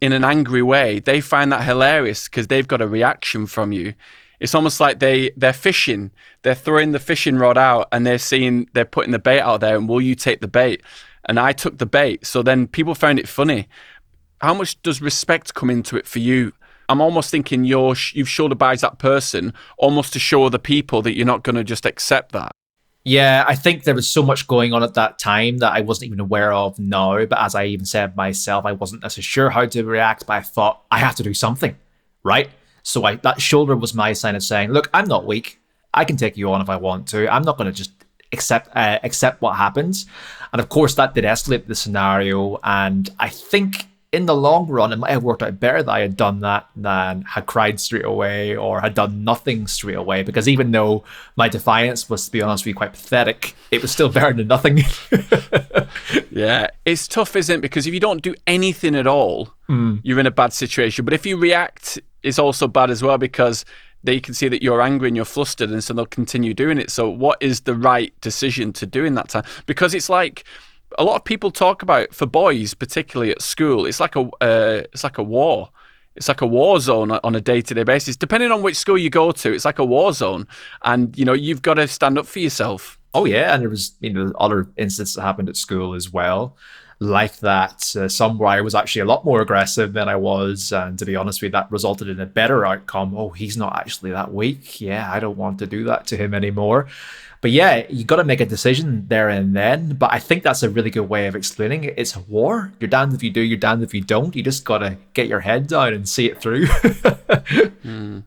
in 0.02 0.14
an 0.14 0.24
angry 0.24 0.62
way, 0.62 1.00
they 1.00 1.22
find 1.22 1.52
that 1.52 1.64
hilarious 1.64 2.28
because 2.28 2.48
they've 2.48 2.68
got 2.68 2.82
a 2.82 2.88
reaction 2.88 3.48
from 3.48 3.72
you 3.72 3.94
it's 4.40 4.56
almost 4.56 4.80
like 4.80 5.00
they 5.00 5.32
they're 5.38 5.54
fishing 5.54 6.12
they're 6.42 6.56
throwing 6.56 6.92
the 6.92 7.00
fishing 7.00 7.36
rod 7.36 7.58
out 7.58 7.88
and 7.92 8.06
they're 8.06 8.18
seeing 8.18 8.68
they're 8.74 8.86
putting 8.86 9.12
the 9.12 9.20
bait 9.20 9.42
out 9.42 9.62
there 9.62 9.76
and 9.76 9.88
will 9.88 10.02
you 10.02 10.16
take 10.16 10.42
the 10.42 10.48
bait 10.48 10.82
and 11.26 11.40
i 11.40 11.52
took 11.52 11.78
the 11.78 11.86
bait 11.86 12.26
so 12.26 12.42
then 12.42 12.68
people 12.68 12.96
found 12.96 13.20
it 13.20 13.28
funny 13.28 13.68
how 14.42 14.54
much 14.54 14.82
does 14.82 15.02
respect 15.02 15.54
come 15.54 15.70
into 15.70 15.98
it 15.98 16.08
for 16.08 16.20
you 16.20 16.54
i'm 16.88 17.02
almost 17.02 17.30
thinking 17.30 17.64
you're 17.64 17.96
you've 18.14 18.30
shoulder 18.30 18.56
buys 18.56 18.82
that 18.82 19.00
person 19.00 19.54
almost 19.78 20.14
to 20.14 20.20
show 20.20 20.50
the 20.50 20.60
people 20.60 21.02
that 21.02 21.16
you're 21.16 21.26
not 21.26 21.44
going 21.44 21.56
to 21.56 21.64
just 21.64 21.86
accept 21.86 22.32
that 22.32 22.52
yeah, 23.06 23.46
I 23.48 23.56
think 23.56 23.86
there 23.86 23.96
was 23.96 24.10
so 24.10 24.22
much 24.22 24.46
going 24.46 24.74
on 24.74 24.84
at 24.84 24.94
that 24.96 25.18
time 25.20 25.60
that 25.60 25.72
I 25.72 25.82
wasn't 25.82 26.08
even 26.08 26.20
aware 26.20 26.52
of 26.52 26.78
now. 26.78 27.26
But 27.26 27.40
as 27.40 27.56
I 27.56 27.66
even 27.66 27.86
said 27.86 28.16
myself, 28.16 28.66
I 28.66 28.74
wasn't 28.74 29.02
necessarily 29.02 29.24
sure 29.24 29.50
how 29.50 29.66
to 29.66 29.84
react. 29.84 30.28
But 30.28 30.34
I 30.34 30.42
thought 30.42 30.84
I 30.92 31.00
have 31.00 31.16
to 31.16 31.24
do 31.24 31.34
something, 31.34 31.76
right? 32.24 32.50
So 32.84 33.06
I, 33.06 33.16
that 33.16 33.42
shoulder 33.42 33.76
was 33.76 33.94
my 33.94 34.14
sign 34.14 34.36
of 34.36 34.44
saying, 34.44 34.72
look, 34.72 34.90
I'm 34.94 35.06
not 35.06 35.26
weak. 35.26 35.60
I 35.94 36.06
can 36.06 36.18
take 36.18 36.38
you 36.38 36.52
on 36.52 36.62
if 36.62 36.70
I 36.70 36.76
want 36.76 37.08
to. 37.10 37.28
I'm 37.32 37.44
not 37.44 37.58
going 37.58 37.72
to 37.72 37.76
just 37.76 37.92
accept 38.32 38.70
uh, 38.76 39.00
accept 39.04 39.42
what 39.42 39.56
happens. 39.56 40.06
And 40.54 40.60
of 40.60 40.70
course, 40.70 40.96
that 40.96 41.14
did 41.14 41.24
escalate 41.24 41.68
the 41.68 41.76
scenario. 41.76 42.60
And 42.64 43.10
I 43.20 43.30
think 43.30 43.88
in 44.12 44.26
the 44.26 44.36
long 44.36 44.68
run, 44.68 44.92
it 44.92 44.98
might 44.98 45.12
have 45.12 45.24
worked 45.24 45.44
out 45.44 45.60
better 45.60 45.84
that 45.84 45.92
I 45.92 46.00
had 46.00 46.18
done 46.18 46.40
that 46.40 46.68
than 46.76 47.22
had 47.22 47.46
cried 47.46 47.80
straight 47.80 48.06
away 48.06 48.56
or 48.56 48.82
had 48.82 48.96
done 48.96 49.24
nothing 49.24 49.68
straight 49.68 49.98
away. 49.98 50.24
Because 50.24 50.48
even 50.48 50.72
though 50.72 51.04
my 51.36 51.48
defiance 51.48 52.10
was, 52.10 52.26
to 52.26 52.32
be 52.32 52.42
honest 52.42 52.64
with 52.64 52.70
you, 52.70 52.76
quite 52.76 52.94
pathetic, 52.94 53.56
it 53.70 53.82
was 53.82 53.92
still 53.92 54.10
better 54.10 54.34
than 54.34 54.48
nothing. 54.48 54.80
yeah, 56.32 56.68
it's 56.86 57.08
tough, 57.08 57.36
isn't 57.36 57.60
it? 57.60 57.62
Because 57.62 57.86
if 57.86 57.94
you 57.94 58.00
don't 58.00 58.24
do 58.24 58.34
anything 58.48 58.96
at 58.96 59.06
all, 59.06 59.54
mm. 59.70 60.00
you're 60.02 60.20
in 60.20 60.26
a 60.26 60.32
bad 60.32 60.54
situation. 60.54 61.06
But 61.06 61.14
if 61.14 61.26
you 61.26 61.38
react, 61.38 62.00
it's 62.24 62.40
also 62.40 62.68
bad 62.68 62.90
as 62.90 63.04
well 63.04 63.20
because 63.20 63.64
they 64.04 64.20
can 64.20 64.34
see 64.34 64.48
that 64.48 64.64
you're 64.64 64.82
angry 64.82 65.10
and 65.10 65.16
you're 65.16 65.26
flustered, 65.26 65.70
and 65.70 65.84
so 65.84 65.94
they'll 65.94 66.06
continue 66.06 66.54
doing 66.54 66.80
it. 66.80 66.90
So, 66.90 67.10
what 67.10 67.38
is 67.42 67.62
the 67.62 67.76
right 67.76 68.14
decision 68.22 68.72
to 68.74 68.86
do 68.86 69.04
in 69.04 69.16
that 69.16 69.30
time? 69.30 69.44
Because 69.66 69.94
it's 69.94 70.10
like 70.10 70.46
a 70.98 71.04
lot 71.04 71.16
of 71.16 71.24
people 71.24 71.52
talk 71.52 71.82
about 71.82 72.14
for 72.14 72.26
boys, 72.26 72.74
particularly 72.74 73.32
at 73.32 73.42
school, 73.42 73.86
it's 73.86 74.00
like 74.00 74.16
a 74.16 74.22
uh, 74.42 74.84
it's 74.94 75.04
like 75.04 75.18
a 75.18 75.24
war. 75.24 75.70
It's 76.16 76.28
like 76.28 76.42
a 76.42 76.48
war 76.48 76.80
zone 76.80 77.12
on 77.12 77.36
a 77.36 77.42
day 77.42 77.62
to 77.62 77.74
day 77.74 77.84
basis. 77.84 78.16
Depending 78.16 78.52
on 78.52 78.62
which 78.62 78.76
school 78.76 78.98
you 78.98 79.10
go 79.10 79.32
to, 79.32 79.54
it's 79.54 79.66
like 79.66 79.80
a 79.80 79.86
war 79.86 80.12
zone, 80.12 80.48
and 80.84 81.18
you 81.18 81.26
know 81.26 81.34
you've 81.34 81.62
got 81.62 81.76
to 81.76 81.88
stand 81.88 82.18
up 82.18 82.26
for 82.26 82.40
yourself. 82.40 83.00
Oh 83.14 83.26
yeah, 83.26 83.54
and 83.54 83.62
there 83.62 83.70
was 83.70 83.94
you 84.00 84.12
know 84.12 84.32
other 84.40 84.68
incidents 84.78 85.16
that 85.16 85.22
happened 85.22 85.50
at 85.50 85.58
school 85.58 85.94
as 85.94 86.12
well, 86.12 86.58
like 87.00 87.38
that. 87.38 87.96
Uh, 87.96 88.10
some 88.10 88.38
where 88.38 88.50
I 88.50 88.62
was 88.62 88.76
actually 88.76 89.02
a 89.02 89.06
lot 89.06 89.26
more 89.26 89.42
aggressive 89.42 89.94
than 89.94 90.10
I 90.10 90.16
was, 90.16 90.72
and 90.72 91.00
to 91.00 91.06
be 91.06 91.16
honest 91.16 91.42
with 91.42 91.50
you, 91.50 91.52
that 91.54 91.72
resulted 91.72 92.10
in 92.10 92.20
a 92.20 92.26
better 92.26 92.66
outcome. 92.66 93.16
Oh, 93.16 93.30
he's 93.30 93.58
not 93.58 93.78
actually 93.78 94.12
that 94.12 94.34
weak. 94.34 94.82
Yeah, 94.82 95.12
I 95.12 95.20
don't 95.20 95.38
want 95.38 95.60
to 95.60 95.68
do 95.68 95.84
that 95.86 96.08
to 96.08 96.18
him 96.18 96.34
anymore. 96.34 96.88
But 97.42 97.52
yeah, 97.52 97.86
you 97.90 98.04
got 98.04 98.18
to 98.18 98.26
make 98.26 98.42
a 98.42 98.46
decision 98.46 99.06
there 99.08 99.30
and 99.30 99.56
then. 99.56 99.96
But 99.96 100.12
I 100.12 100.20
think 100.20 100.44
that's 100.44 100.62
a 100.62 100.70
really 100.70 100.90
good 100.90 101.08
way 101.08 101.28
of 101.28 101.36
explaining 101.36 101.86
it. 101.86 101.94
It's 101.96 102.16
a 102.16 102.20
war. 102.20 102.74
You're 102.80 102.90
damned 102.90 103.14
if 103.14 103.24
you 103.24 103.30
do, 103.30 103.42
you're 103.42 103.58
damned 103.58 103.84
if 103.84 103.94
you 103.94 104.02
don't. 104.02 104.36
You 104.36 104.44
just 104.44 104.66
got 104.66 104.80
to 104.80 104.98
get 105.14 105.28
your 105.28 105.40
head 105.40 105.68
down 105.68 105.94
and 105.94 106.08
see 106.08 106.26
it 106.26 106.42
through. 106.42 106.66
mm. 106.68 108.24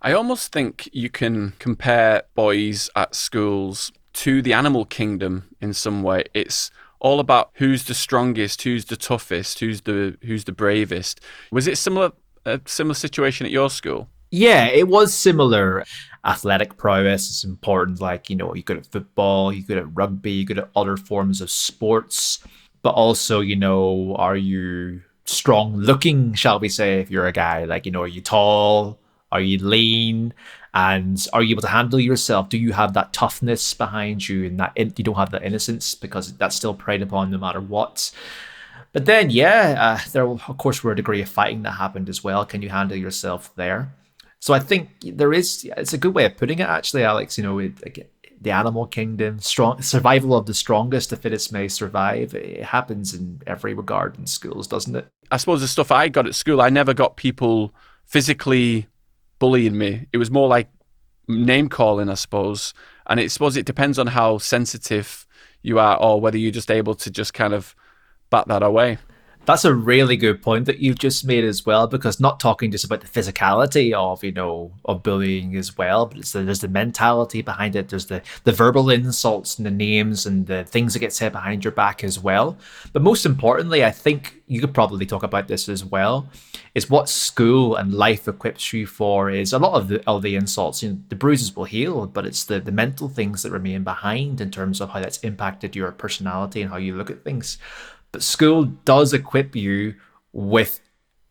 I 0.00 0.12
almost 0.12 0.52
think 0.52 0.88
you 0.92 1.10
can 1.10 1.54
compare 1.58 2.22
boys 2.34 2.88
at 2.96 3.14
schools 3.14 3.92
to 4.14 4.40
the 4.40 4.52
animal 4.52 4.84
kingdom 4.84 5.44
in 5.60 5.74
some 5.74 6.02
way. 6.02 6.24
It's 6.32 6.70
all 7.04 7.20
about 7.20 7.50
who's 7.56 7.84
the 7.84 7.92
strongest, 7.94 8.62
who's 8.62 8.86
the 8.86 8.96
toughest, 8.96 9.60
who's 9.60 9.82
the 9.82 10.16
who's 10.22 10.44
the 10.44 10.52
bravest. 10.52 11.20
Was 11.52 11.68
it 11.68 11.76
similar 11.76 12.12
a 12.46 12.60
similar 12.64 12.94
situation 12.94 13.44
at 13.44 13.52
your 13.52 13.68
school? 13.68 14.08
Yeah, 14.30 14.66
it 14.66 14.88
was 14.88 15.12
similar 15.12 15.84
athletic 16.24 16.78
prowess 16.78 17.28
is 17.30 17.44
important. 17.44 18.00
Like, 18.00 18.30
you 18.30 18.36
know, 18.36 18.54
you're 18.54 18.62
good 18.62 18.78
at 18.78 18.86
football, 18.86 19.52
you're 19.52 19.66
good 19.66 19.78
at 19.78 19.94
rugby, 19.94 20.32
you're 20.32 20.46
good 20.46 20.58
at 20.58 20.70
other 20.74 20.96
forms 20.96 21.42
of 21.42 21.50
sports. 21.50 22.38
But 22.82 22.94
also, 22.94 23.40
you 23.40 23.54
know, 23.54 24.16
are 24.16 24.36
you 24.36 25.02
strong 25.26 25.76
looking, 25.76 26.32
shall 26.34 26.58
we 26.58 26.70
say, 26.70 27.00
if 27.00 27.10
you're 27.10 27.26
a 27.26 27.32
guy? 27.32 27.64
Like, 27.64 27.86
you 27.86 27.92
know, 27.92 28.02
are 28.02 28.08
you 28.08 28.22
tall? 28.22 28.98
Are 29.34 29.40
you 29.40 29.58
lean? 29.58 30.32
And 30.72 31.24
are 31.32 31.42
you 31.42 31.54
able 31.54 31.62
to 31.62 31.68
handle 31.68 32.00
yourself? 32.00 32.48
Do 32.48 32.56
you 32.56 32.72
have 32.72 32.94
that 32.94 33.12
toughness 33.12 33.74
behind 33.74 34.28
you 34.28 34.46
and 34.46 34.58
that 34.58 34.72
in- 34.76 34.94
you 34.96 35.04
don't 35.04 35.16
have 35.16 35.30
that 35.32 35.44
innocence 35.44 35.94
because 35.94 36.32
that's 36.36 36.56
still 36.56 36.72
preyed 36.72 37.02
upon 37.02 37.30
no 37.30 37.38
matter 37.38 37.60
what? 37.60 38.10
But 38.92 39.06
then, 39.06 39.30
yeah, 39.30 39.74
uh, 39.78 40.08
there 40.12 40.26
of 40.26 40.56
course 40.56 40.82
were 40.82 40.92
a 40.92 40.96
degree 40.96 41.20
of 41.20 41.28
fighting 41.28 41.62
that 41.62 41.72
happened 41.72 42.08
as 42.08 42.24
well. 42.24 42.46
Can 42.46 42.62
you 42.62 42.70
handle 42.70 42.96
yourself 42.96 43.54
there? 43.56 43.92
So 44.38 44.54
I 44.54 44.60
think 44.60 44.90
there 45.02 45.32
is. 45.32 45.68
It's 45.76 45.92
a 45.92 45.98
good 45.98 46.14
way 46.14 46.26
of 46.26 46.36
putting 46.36 46.60
it, 46.60 46.68
actually, 46.68 47.02
Alex. 47.02 47.36
You 47.36 47.44
know, 47.44 47.58
it, 47.58 48.10
the 48.40 48.50
animal 48.50 48.86
kingdom, 48.86 49.40
strong 49.40 49.82
survival 49.82 50.36
of 50.36 50.46
the 50.46 50.54
strongest, 50.54 51.10
the 51.10 51.16
fittest 51.16 51.52
may 51.52 51.66
survive. 51.66 52.34
It 52.34 52.62
happens 52.62 53.14
in 53.14 53.42
every 53.46 53.74
regard 53.74 54.18
in 54.18 54.26
schools, 54.26 54.68
doesn't 54.68 54.94
it? 54.94 55.08
I 55.30 55.38
suppose 55.38 55.60
the 55.60 55.68
stuff 55.68 55.90
I 55.90 56.08
got 56.08 56.26
at 56.26 56.34
school, 56.34 56.60
I 56.60 56.68
never 56.68 56.94
got 56.94 57.16
people 57.16 57.74
physically 58.04 58.86
bullying 59.38 59.76
me. 59.76 60.06
It 60.12 60.18
was 60.18 60.30
more 60.30 60.48
like 60.48 60.68
name 61.28 61.68
calling, 61.68 62.08
I 62.08 62.14
suppose. 62.14 62.74
And 63.06 63.20
I 63.20 63.26
suppose 63.26 63.56
it 63.56 63.66
depends 63.66 63.98
on 63.98 64.08
how 64.08 64.38
sensitive 64.38 65.26
you 65.62 65.78
are 65.78 65.96
or 65.96 66.20
whether 66.20 66.38
you're 66.38 66.52
just 66.52 66.70
able 66.70 66.94
to 66.94 67.10
just 67.10 67.34
kind 67.34 67.54
of 67.54 67.74
bat 68.30 68.48
that 68.48 68.62
away. 68.62 68.98
That's 69.46 69.66
a 69.66 69.74
really 69.74 70.16
good 70.16 70.40
point 70.40 70.64
that 70.66 70.78
you've 70.78 70.98
just 70.98 71.24
made 71.26 71.44
as 71.44 71.66
well, 71.66 71.86
because 71.86 72.18
not 72.18 72.40
talking 72.40 72.70
just 72.70 72.84
about 72.84 73.02
the 73.02 73.06
physicality 73.06 73.92
of 73.92 74.24
you 74.24 74.32
know 74.32 74.72
of 74.86 75.02
bullying 75.02 75.54
as 75.56 75.76
well, 75.76 76.06
but 76.06 76.24
the, 76.24 76.42
there's 76.42 76.60
the 76.60 76.68
mentality 76.68 77.42
behind 77.42 77.76
it. 77.76 77.90
There's 77.90 78.06
the 78.06 78.22
the 78.44 78.52
verbal 78.52 78.88
insults 78.88 79.58
and 79.58 79.66
the 79.66 79.70
names 79.70 80.24
and 80.24 80.46
the 80.46 80.64
things 80.64 80.94
that 80.94 81.00
get 81.00 81.12
said 81.12 81.32
behind 81.32 81.62
your 81.62 81.72
back 81.72 82.02
as 82.02 82.18
well. 82.18 82.56
But 82.94 83.02
most 83.02 83.26
importantly, 83.26 83.84
I 83.84 83.90
think 83.90 84.42
you 84.46 84.60
could 84.60 84.72
probably 84.72 85.04
talk 85.04 85.22
about 85.22 85.46
this 85.46 85.68
as 85.68 85.84
well. 85.84 86.26
Is 86.74 86.88
what 86.88 87.10
school 87.10 87.76
and 87.76 87.92
life 87.92 88.26
equips 88.26 88.72
you 88.72 88.86
for 88.86 89.30
is 89.30 89.52
a 89.52 89.58
lot 89.58 89.74
of 89.74 89.88
the 89.88 90.02
of 90.06 90.22
the 90.22 90.36
insults. 90.36 90.82
You 90.82 90.90
know, 90.90 90.98
the 91.10 91.16
bruises 91.16 91.54
will 91.54 91.64
heal, 91.64 92.06
but 92.06 92.24
it's 92.24 92.44
the 92.44 92.60
the 92.60 92.72
mental 92.72 93.10
things 93.10 93.42
that 93.42 93.52
remain 93.52 93.84
behind 93.84 94.40
in 94.40 94.50
terms 94.50 94.80
of 94.80 94.88
how 94.88 95.00
that's 95.00 95.18
impacted 95.18 95.76
your 95.76 95.92
personality 95.92 96.62
and 96.62 96.70
how 96.70 96.78
you 96.78 96.96
look 96.96 97.10
at 97.10 97.24
things. 97.24 97.58
But 98.14 98.22
school 98.22 98.66
does 98.66 99.12
equip 99.12 99.56
you 99.56 99.96
with 100.32 100.78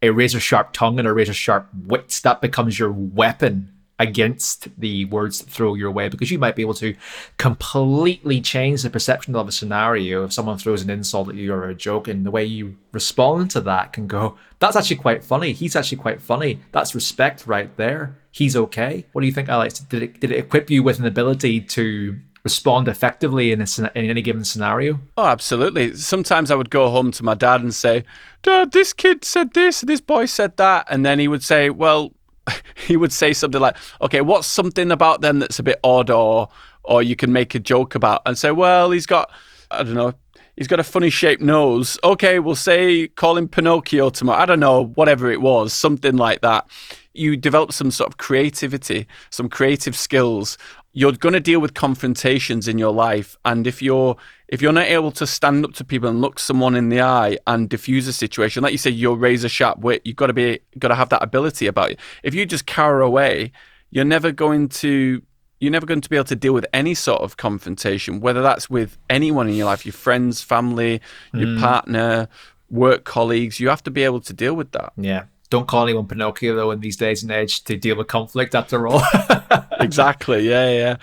a 0.01 0.09
razor 0.09 0.41
sharp 0.41 0.73
tongue 0.73 0.99
and 0.99 1.07
a 1.07 1.13
razor 1.13 1.33
sharp 1.33 1.69
wit. 1.85 2.19
That 2.25 2.41
becomes 2.41 2.77
your 2.77 2.91
weapon 2.91 3.71
against 3.99 4.67
the 4.77 5.05
words 5.05 5.39
that 5.39 5.49
throw 5.49 5.75
your 5.75 5.91
way 5.91 6.09
because 6.09 6.29
you 6.29 6.37
might 6.37 6.57
be 6.57 6.61
able 6.61 6.73
to 6.73 6.93
completely 7.37 8.41
change 8.41 8.81
the 8.81 8.89
perception 8.89 9.33
of 9.33 9.47
a 9.47 9.51
scenario 9.53 10.25
if 10.25 10.33
someone 10.33 10.57
throws 10.57 10.81
an 10.81 10.89
insult 10.89 11.29
at 11.29 11.35
you 11.35 11.53
or 11.53 11.69
a 11.69 11.73
joke 11.73 12.09
and 12.09 12.25
the 12.25 12.31
way 12.31 12.43
you 12.43 12.75
respond 12.91 13.49
to 13.51 13.61
that 13.61 13.93
can 13.93 14.05
go 14.05 14.37
that's 14.59 14.75
actually 14.75 14.97
quite 14.97 15.23
funny. 15.23 15.53
He's 15.53 15.77
actually 15.77 15.99
quite 15.99 16.21
funny. 16.21 16.59
That's 16.73 16.93
respect 16.93 17.47
right 17.47 17.73
there. 17.77 18.17
He's 18.29 18.57
okay. 18.57 19.05
What 19.13 19.21
do 19.21 19.27
you 19.27 19.33
think 19.33 19.47
alex? 19.47 19.79
Did 19.79 20.03
it, 20.03 20.19
did 20.19 20.31
it 20.31 20.39
equip 20.39 20.69
you 20.69 20.83
with 20.83 20.99
an 20.99 21.05
ability 21.05 21.61
to 21.61 22.19
respond 22.43 22.87
effectively 22.87 23.51
in, 23.51 23.61
a, 23.61 23.65
in 23.95 24.09
any 24.09 24.21
given 24.21 24.43
scenario? 24.43 24.99
Oh, 25.17 25.25
absolutely. 25.25 25.95
Sometimes 25.95 26.51
I 26.51 26.55
would 26.55 26.69
go 26.69 26.89
home 26.89 27.11
to 27.11 27.23
my 27.23 27.35
dad 27.35 27.61
and 27.61 27.73
say, 27.73 28.03
Dad, 28.41 28.71
this 28.71 28.93
kid 28.93 29.23
said 29.23 29.53
this, 29.53 29.81
this 29.81 30.01
boy 30.01 30.25
said 30.25 30.57
that. 30.57 30.85
And 30.89 31.05
then 31.05 31.19
he 31.19 31.27
would 31.27 31.43
say, 31.43 31.69
Well, 31.69 32.13
he 32.75 32.97
would 32.97 33.13
say 33.13 33.33
something 33.33 33.61
like, 33.61 33.77
Okay, 34.01 34.21
what's 34.21 34.47
something 34.47 34.91
about 34.91 35.21
them 35.21 35.39
that's 35.39 35.59
a 35.59 35.63
bit 35.63 35.79
odd 35.83 36.09
or 36.09 36.49
or 36.85 37.01
you 37.01 37.15
can 37.15 37.31
make 37.31 37.55
a 37.55 37.59
joke 37.59 37.95
about 37.95 38.21
and 38.25 38.37
say, 38.37 38.51
Well, 38.51 38.91
he's 38.91 39.05
got 39.05 39.31
I 39.71 39.83
don't 39.83 39.95
know, 39.95 40.13
he's 40.57 40.67
got 40.67 40.79
a 40.79 40.83
funny 40.83 41.09
shaped 41.09 41.41
nose. 41.41 41.97
Okay, 42.03 42.39
we'll 42.39 42.55
say 42.55 43.07
call 43.07 43.37
him 43.37 43.47
Pinocchio 43.47 44.09
tomorrow. 44.09 44.41
I 44.41 44.45
don't 44.45 44.59
know, 44.59 44.87
whatever 44.95 45.31
it 45.31 45.41
was, 45.41 45.73
something 45.73 46.17
like 46.17 46.41
that. 46.41 46.67
You 47.13 47.37
develop 47.37 47.71
some 47.71 47.91
sort 47.91 48.09
of 48.09 48.17
creativity, 48.17 49.07
some 49.29 49.47
creative 49.47 49.95
skills 49.95 50.57
you're 50.93 51.11
going 51.13 51.33
to 51.33 51.39
deal 51.39 51.59
with 51.59 51.73
confrontations 51.73 52.67
in 52.67 52.77
your 52.77 52.93
life 52.93 53.35
and 53.43 53.67
if 53.67 53.81
you're 53.81 54.15
if 54.47 54.61
you're 54.61 54.71
not 54.71 54.85
able 54.85 55.11
to 55.11 55.25
stand 55.25 55.65
up 55.65 55.73
to 55.73 55.83
people 55.83 56.07
and 56.07 56.21
look 56.21 56.39
someone 56.39 56.75
in 56.75 56.89
the 56.89 57.01
eye 57.01 57.37
and 57.47 57.69
diffuse 57.69 58.07
a 58.07 58.13
situation 58.13 58.63
like 58.63 58.71
you 58.71 58.77
say 58.77 58.89
you're 58.89 59.15
razor 59.15 59.49
sharp 59.49 59.79
wit 59.79 60.01
you've 60.05 60.15
got 60.15 60.27
to 60.27 60.33
be 60.33 60.59
got 60.79 60.89
to 60.89 60.95
have 60.95 61.09
that 61.09 61.21
ability 61.23 61.67
about 61.67 61.91
you. 61.91 61.97
If 62.21 62.33
you 62.33 62.45
just 62.45 62.65
cower 62.67 63.01
away 63.01 63.51
you're 63.89 64.05
never 64.05 64.31
going 64.31 64.69
to 64.69 65.21
you're 65.59 65.71
never 65.71 65.85
going 65.85 66.01
to 66.01 66.09
be 66.09 66.15
able 66.15 66.25
to 66.25 66.35
deal 66.35 66.53
with 66.53 66.65
any 66.73 66.93
sort 66.93 67.21
of 67.21 67.37
confrontation 67.37 68.19
whether 68.19 68.41
that's 68.41 68.69
with 68.69 68.97
anyone 69.09 69.49
in 69.49 69.55
your 69.55 69.65
life 69.65 69.85
your 69.85 69.93
friends 69.93 70.41
family 70.41 71.01
your 71.33 71.47
mm. 71.47 71.59
partner 71.59 72.27
work 72.69 73.03
colleagues 73.03 73.59
you 73.59 73.69
have 73.69 73.83
to 73.83 73.91
be 73.91 74.03
able 74.03 74.21
to 74.21 74.33
deal 74.33 74.53
with 74.53 74.71
that. 74.71 74.93
Yeah 74.95 75.25
don't 75.53 75.67
call 75.67 75.83
anyone 75.83 76.07
Pinocchio 76.07 76.55
though 76.55 76.71
in 76.71 76.79
these 76.79 76.97
days 76.97 77.21
and 77.21 77.31
age 77.31 77.63
to 77.65 77.77
deal 77.77 77.95
with 77.95 78.07
conflict 78.07 78.55
after 78.55 78.87
all. 78.87 79.03
exactly. 79.79 80.49
Yeah, 80.49 80.69
yeah. 80.71 80.95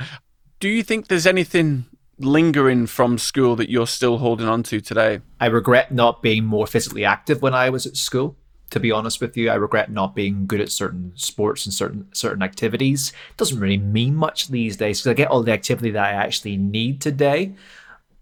Do 0.59 0.69
you 0.69 0.83
think 0.83 1.07
there's 1.07 1.27
anything 1.27 1.85
lingering 2.19 2.89
from 2.89 3.17
school 3.17 3.55
that 3.57 3.71
you're 3.71 3.87
still 3.87 4.19
holding 4.19 4.49
on 4.49 4.65
to 4.65 4.81
today? 4.81 5.21
I 5.39 5.47
regret 5.47 5.93
not 5.93 6.21
being 6.21 6.45
more 6.45 6.67
physically 6.67 7.05
active 7.05 7.41
when 7.43 7.55
I 7.55 7.71
was 7.71 7.87
at 7.87 7.97
school. 7.97 8.37
To 8.71 8.81
be 8.81 8.91
honest 8.91 9.21
with 9.21 9.37
you, 9.37 9.51
I 9.51 9.55
regret 9.55 9.89
not 9.89 10.17
being 10.17 10.47
good 10.47 10.61
at 10.61 10.73
certain 10.73 11.13
sports 11.15 11.65
and 11.65 11.73
certain 11.73 12.09
certain 12.13 12.43
activities. 12.43 13.13
It 13.31 13.37
doesn't 13.37 13.61
really 13.61 13.79
mean 13.79 14.17
much 14.17 14.49
these 14.49 14.77
days 14.77 14.99
because 14.99 15.11
I 15.13 15.15
get 15.15 15.29
all 15.29 15.45
the 15.45 15.53
activity 15.53 15.93
that 15.93 16.05
I 16.05 16.11
actually 16.11 16.57
need 16.57 17.01
today. 17.01 17.55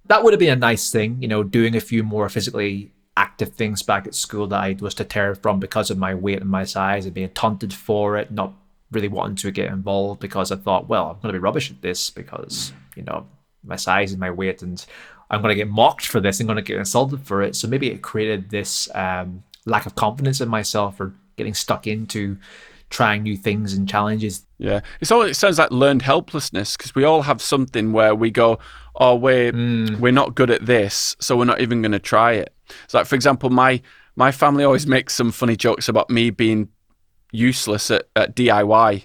That 0.06 0.22
would 0.24 0.34
have 0.34 0.40
been 0.40 0.52
a 0.52 0.56
nice 0.56 0.90
thing, 0.90 1.22
you 1.22 1.28
know, 1.28 1.42
doing 1.42 1.74
a 1.74 1.80
few 1.80 2.02
more 2.02 2.28
physically 2.28 2.92
active 3.18 3.52
things 3.52 3.82
back 3.82 4.06
at 4.06 4.14
school 4.14 4.46
that 4.46 4.60
I 4.60 4.76
was 4.80 4.94
deterred 4.94 5.38
from 5.42 5.58
because 5.58 5.90
of 5.90 5.98
my 5.98 6.14
weight 6.14 6.40
and 6.40 6.48
my 6.48 6.62
size 6.62 7.04
and 7.04 7.12
being 7.12 7.30
taunted 7.30 7.74
for 7.74 8.16
it, 8.16 8.30
not 8.30 8.52
really 8.92 9.08
wanting 9.08 9.34
to 9.36 9.50
get 9.50 9.72
involved 9.72 10.20
because 10.20 10.52
I 10.52 10.56
thought, 10.56 10.88
well, 10.88 11.08
I'm 11.08 11.14
going 11.20 11.34
to 11.34 11.38
be 11.38 11.42
rubbish 11.42 11.68
at 11.68 11.82
this 11.82 12.10
because, 12.10 12.72
you 12.94 13.02
know, 13.02 13.26
my 13.64 13.74
size 13.74 14.12
and 14.12 14.20
my 14.20 14.30
weight 14.30 14.62
and 14.62 14.86
I'm 15.30 15.42
going 15.42 15.50
to 15.50 15.56
get 15.56 15.68
mocked 15.68 16.06
for 16.06 16.20
this. 16.20 16.38
I'm 16.38 16.46
going 16.46 16.56
to 16.56 16.62
get 16.62 16.78
insulted 16.78 17.26
for 17.26 17.42
it. 17.42 17.56
So 17.56 17.66
maybe 17.66 17.90
it 17.90 18.02
created 18.02 18.50
this 18.50 18.88
um, 18.94 19.42
lack 19.66 19.84
of 19.84 19.96
confidence 19.96 20.40
in 20.40 20.48
myself 20.48 21.00
or 21.00 21.12
getting 21.36 21.54
stuck 21.54 21.88
into 21.88 22.38
trying 22.88 23.24
new 23.24 23.36
things 23.36 23.74
and 23.74 23.88
challenges. 23.88 24.46
Yeah, 24.58 24.80
it's 25.00 25.10
all. 25.10 25.22
It 25.22 25.34
sounds 25.34 25.58
like 25.58 25.72
learned 25.72 26.02
helplessness 26.02 26.76
because 26.76 26.94
we 26.94 27.04
all 27.04 27.22
have 27.22 27.42
something 27.42 27.92
where 27.92 28.14
we 28.14 28.30
go, 28.30 28.58
"Oh, 28.94 29.16
we're 29.16 29.52
mm. 29.52 29.98
we're 29.98 30.12
not 30.12 30.34
good 30.34 30.50
at 30.50 30.64
this, 30.64 31.14
so 31.20 31.36
we're 31.36 31.44
not 31.44 31.60
even 31.60 31.82
going 31.82 31.92
to 31.92 31.98
try 31.98 32.32
it." 32.32 32.54
So, 32.88 32.98
like 32.98 33.06
for 33.06 33.14
example, 33.14 33.50
my 33.50 33.80
my 34.16 34.32
family 34.32 34.64
always 34.64 34.86
makes 34.86 35.14
some 35.14 35.30
funny 35.30 35.56
jokes 35.56 35.88
about 35.88 36.10
me 36.10 36.30
being 36.30 36.68
useless 37.32 37.90
at, 37.90 38.06
at 38.16 38.34
DIY. 38.34 39.04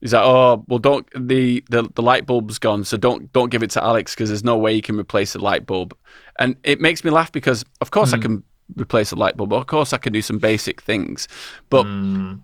He's 0.00 0.14
like, 0.14 0.24
oh 0.24 0.64
well, 0.68 0.78
don't 0.78 1.06
the, 1.16 1.62
the 1.68 1.88
the 1.94 2.02
light 2.02 2.26
bulb's 2.26 2.58
gone, 2.58 2.84
so 2.84 2.96
don't 2.96 3.32
don't 3.32 3.50
give 3.50 3.62
it 3.62 3.70
to 3.70 3.84
Alex 3.84 4.14
because 4.14 4.30
there's 4.30 4.44
no 4.44 4.56
way 4.56 4.72
you 4.72 4.82
can 4.82 4.98
replace 4.98 5.34
a 5.34 5.38
light 5.38 5.66
bulb. 5.66 5.96
And 6.38 6.56
it 6.64 6.80
makes 6.80 7.04
me 7.04 7.10
laugh 7.10 7.30
because 7.30 7.64
of 7.80 7.90
course 7.90 8.12
mm. 8.12 8.18
I 8.18 8.18
can 8.18 8.42
replace 8.76 9.12
a 9.12 9.16
light 9.16 9.36
bulb. 9.36 9.52
Of 9.52 9.66
course 9.66 9.92
I 9.92 9.98
can 9.98 10.12
do 10.12 10.22
some 10.22 10.38
basic 10.38 10.80
things, 10.80 11.28
but 11.68 11.84
mm 11.84 12.40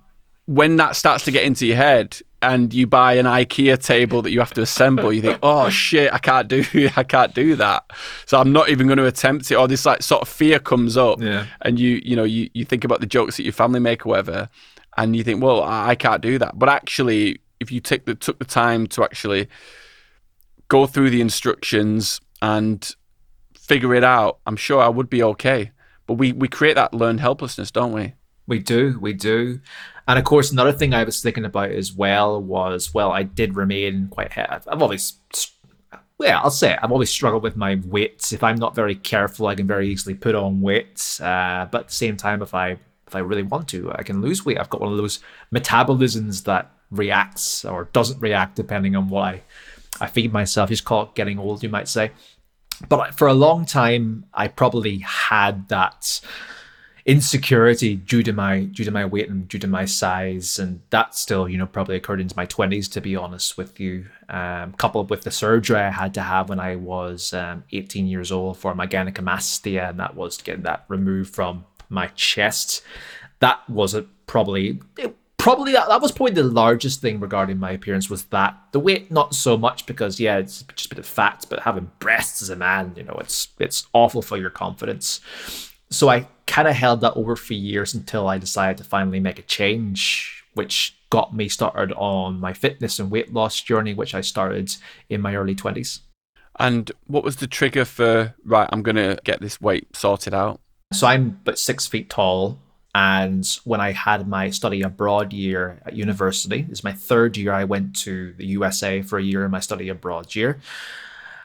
when 0.47 0.77
that 0.77 0.97
starts 0.97 1.25
to 1.25 1.31
get 1.31 1.45
into 1.45 1.67
your 1.67 1.77
head 1.77 2.19
and 2.43 2.73
you 2.73 2.87
buy 2.87 3.15
an 3.15 3.27
IKEA 3.27 3.83
table 3.83 4.23
that 4.23 4.31
you 4.31 4.41
have 4.41 4.53
to 4.55 4.63
assemble, 4.63 5.13
you 5.13 5.23
think, 5.23 5.39
"Oh 5.43 5.69
shit, 5.69 6.13
I 6.13 6.19
can't 6.19 6.49
do, 6.49 6.65
I 6.97 7.03
can't 7.03 7.35
do 7.35 7.57
that." 7.57 7.91
So 8.27 8.39
I'm 8.39 8.53
not 8.53 8.69
even 8.69 8.87
going 8.87 8.99
to 8.99 9.07
attempt 9.07 9.51
it. 9.51 9.57
Or 9.57 9.67
this 9.67 9.87
like 9.87 10.03
sort 10.03 10.23
of 10.23 10.29
fear 10.29 10.59
comes 10.59 10.97
up, 10.97 11.21
yeah. 11.21 11.47
and 11.63 11.79
you, 11.79 12.01
you 12.05 12.15
know, 12.15 12.25
you, 12.25 12.51
you 12.53 12.65
think 12.65 12.85
about 12.85 13.01
the 13.01 13.07
jokes 13.07 13.37
that 13.39 13.45
your 13.45 13.53
family 13.53 13.81
make 13.81 14.05
or 14.05 14.11
whatever, 14.11 14.49
and 14.97 15.17
you 15.17 15.25
think, 15.25 15.43
"Well, 15.43 15.63
I, 15.63 15.91
I 15.91 15.95
can't 15.95 16.23
do 16.23 16.39
that." 16.39 16.59
But 16.59 16.69
actually, 16.69 17.41
if 17.61 17.73
you 17.73 17.81
take 17.81 18.05
the 18.05 18.15
took 18.15 18.39
the 18.39 18.45
time 18.45 18.87
to 18.89 19.03
actually 19.03 19.49
go 20.69 20.87
through 20.87 21.11
the 21.11 21.21
instructions 21.21 22.21
and 22.43 22.95
figure 23.55 23.95
it 23.95 24.05
out, 24.05 24.39
I'm 24.47 24.57
sure 24.57 24.81
I 24.83 24.89
would 24.89 25.09
be 25.09 25.23
okay. 25.23 25.73
But 26.07 26.15
we 26.15 26.33
we 26.33 26.49
create 26.49 26.75
that 26.75 26.93
learned 26.93 27.21
helplessness, 27.21 27.71
don't 27.71 27.93
we? 27.93 28.15
We 28.47 28.59
do, 28.61 28.99
we 29.01 29.13
do. 29.13 29.61
And 30.09 30.19
of 30.19 30.25
course, 30.25 30.53
another 30.53 30.73
thing 30.73 30.95
I 30.95 31.05
was 31.05 31.21
thinking 31.21 31.45
about 31.45 31.71
as 31.71 31.93
well 31.93 32.41
was, 32.41 32.95
well, 32.95 33.11
I 33.11 33.25
did 33.25 33.57
remain 33.57 34.09
quite. 34.09 34.33
He- 34.33 34.41
I've 34.41 34.83
always, 34.83 35.15
yeah, 36.21 36.39
I'll 36.41 36.51
say 36.51 36.73
it, 36.75 36.79
I've 36.83 36.93
always 36.93 37.11
struggled 37.11 37.43
with 37.43 37.57
my 37.57 37.81
weight. 37.85 38.33
If 38.33 38.43
I'm 38.45 38.57
not 38.57 38.75
very 38.75 38.95
careful, 38.95 39.49
I 39.49 39.55
can 39.57 39.67
very 39.67 39.89
easily 39.89 40.15
put 40.15 40.35
on 40.35 40.61
weight. 40.61 41.19
Uh, 41.21 41.67
but 41.71 41.81
at 41.83 41.89
the 41.89 41.95
same 41.95 42.17
time, 42.17 42.41
if 42.43 42.55
I 42.55 42.79
if 43.07 43.15
I 43.15 43.21
really 43.21 43.45
want 43.45 43.69
to, 43.69 43.93
I 43.93 44.03
can 44.03 44.21
lose 44.21 44.45
weight. 44.45 44.59
I've 44.59 44.71
got 44.71 44.81
one 44.81 44.91
of 44.91 44.99
those 44.99 45.21
metabolisms 45.55 46.45
that 46.45 46.73
reacts 46.91 47.65
or 47.65 47.89
doesn't 47.93 48.21
react 48.21 48.57
depending 48.57 48.97
on 48.97 49.09
what 49.09 49.23
I 49.23 49.43
I 50.01 50.07
feed 50.07 50.33
myself. 50.33 50.71
Just 50.71 50.85
call 50.85 51.05
it 51.05 51.15
getting 51.15 51.39
old, 51.39 51.63
you 51.63 51.69
might 51.69 51.89
say. 51.89 52.11
But 52.89 53.17
for 53.17 53.27
a 53.29 53.35
long 53.35 53.65
time, 53.65 54.27
I 54.35 54.49
probably 54.49 54.99
had 54.99 55.69
that 55.69 56.21
insecurity 57.07 57.95
due 57.95 58.23
to 58.25 58.33
my 58.33 58.65
due 58.65 58.85
to 58.85 58.91
my 58.91 59.05
weight 59.05 59.31
and 59.31 59.49
due 59.49 59.61
to 59.61 59.67
my 59.67 59.85
size, 59.85 60.59
and 60.59 60.81
that 60.91 61.15
still 61.15 61.49
you 61.49 61.57
know 61.57 61.67
probably 61.67 61.97
occurred 61.97 62.21
into 62.21 62.37
my 62.37 62.45
twenties 62.45 62.89
to 62.89 63.01
be 63.01 63.17
honest 63.17 63.57
with 63.57 63.81
you. 63.81 64.07
Um, 64.29 64.73
coupled 64.73 65.09
with 65.09 65.23
the 65.23 65.31
surgery 65.31 65.79
I 65.79 65.91
had 65.91 66.13
to 66.15 66.23
have 66.23 66.49
when 66.49 66.59
I 66.59 66.75
was 66.75 67.33
um, 67.33 67.63
18 67.71 68.09
years 68.09 68.33
old 68.33 68.59
for 68.59 68.75
my 68.75 68.87
gynecomastia, 68.87 69.91
and 69.91 70.01
that 70.01 70.17
was 70.17 70.37
getting 70.39 70.65
that 70.65 70.85
removed 70.89 71.33
from 71.33 71.65
my 71.89 72.09
chest. 72.09 72.83
That 73.39 73.69
was 73.71 73.95
a 73.95 74.03
probably 74.27 74.81
it 74.99 75.17
probably 75.39 75.71
that, 75.73 75.87
that 75.89 76.01
was 76.01 76.11
probably 76.11 76.35
the 76.35 76.43
largest 76.43 77.01
thing 77.01 77.21
regarding 77.21 77.57
my 77.57 77.71
appearance 77.71 78.11
was 78.11 78.25
that 78.25 78.59
the 78.73 78.81
weight 78.81 79.13
not 79.13 79.33
so 79.33 79.57
much 79.57 79.87
because 79.87 80.19
yeah 80.19 80.39
it's 80.39 80.65
just 80.75 80.87
a 80.87 80.89
bit 80.89 80.99
of 80.99 81.07
fat 81.07 81.45
but 81.49 81.61
having 81.61 81.89
breasts 82.01 82.43
as 82.43 82.51
a 82.51 82.57
man 82.57 82.93
you 82.97 83.05
know 83.05 83.17
it's 83.21 83.49
it's 83.61 83.87
awful 83.93 84.23
for 84.23 84.37
your 84.37 84.51
confidence 84.51 85.21
so 85.89 86.09
i 86.09 86.27
kind 86.47 86.69
of 86.69 86.75
held 86.75 87.01
that 87.01 87.15
over 87.15 87.37
for 87.37 87.55
years 87.55 87.95
until 87.95 88.29
i 88.29 88.39
decided 88.39 88.77
to 88.77 88.85
finally 88.85 89.21
make 89.21 89.39
a 89.39 89.43
change 89.43 90.45
which 90.55 90.97
got 91.11 91.35
me 91.35 91.49
started 91.49 91.93
on 91.97 92.41
my 92.41 92.53
fitness 92.53 92.99
and 92.99 93.11
weight 93.11 93.33
loss 93.33 93.61
journey 93.61 93.95
which 93.95 94.15
i 94.15 94.21
started 94.21 94.75
in 95.09 95.21
my 95.21 95.35
early 95.35 95.55
20s 95.55 96.01
and 96.59 96.93
what 97.07 97.25
was 97.25 97.37
the 97.37 97.47
trigger 97.47 97.85
for 97.85 98.35
right 98.45 98.69
i'm 98.73 98.83
going 98.83 98.97
to 98.97 99.19
get 99.25 99.41
this 99.41 99.61
weight 99.61 99.95
sorted 99.95 100.35
out 100.35 100.61
so 100.93 101.07
i'm 101.07 101.41
but 101.45 101.59
six 101.59 101.87
feet 101.87 102.09
tall 102.09 102.59
and 102.97 103.47
when 103.65 103.79
I 103.79 103.93
had 103.93 104.27
my 104.27 104.49
study 104.49 104.81
abroad 104.81 105.35
year 105.35 105.83
at 105.85 105.93
university, 105.93 106.63
this 106.63 106.79
is 106.79 106.85
my 106.85 106.95
third 106.95 107.37
year, 107.37 107.53
I 107.53 107.65
went 107.65 107.95
to 108.05 108.33
the 108.39 108.47
USA 108.47 109.03
for 109.03 109.19
a 109.19 109.23
year 109.23 109.45
in 109.45 109.51
my 109.51 109.61
study 109.61 109.91
abroad 109.91 110.35
year. 110.35 110.61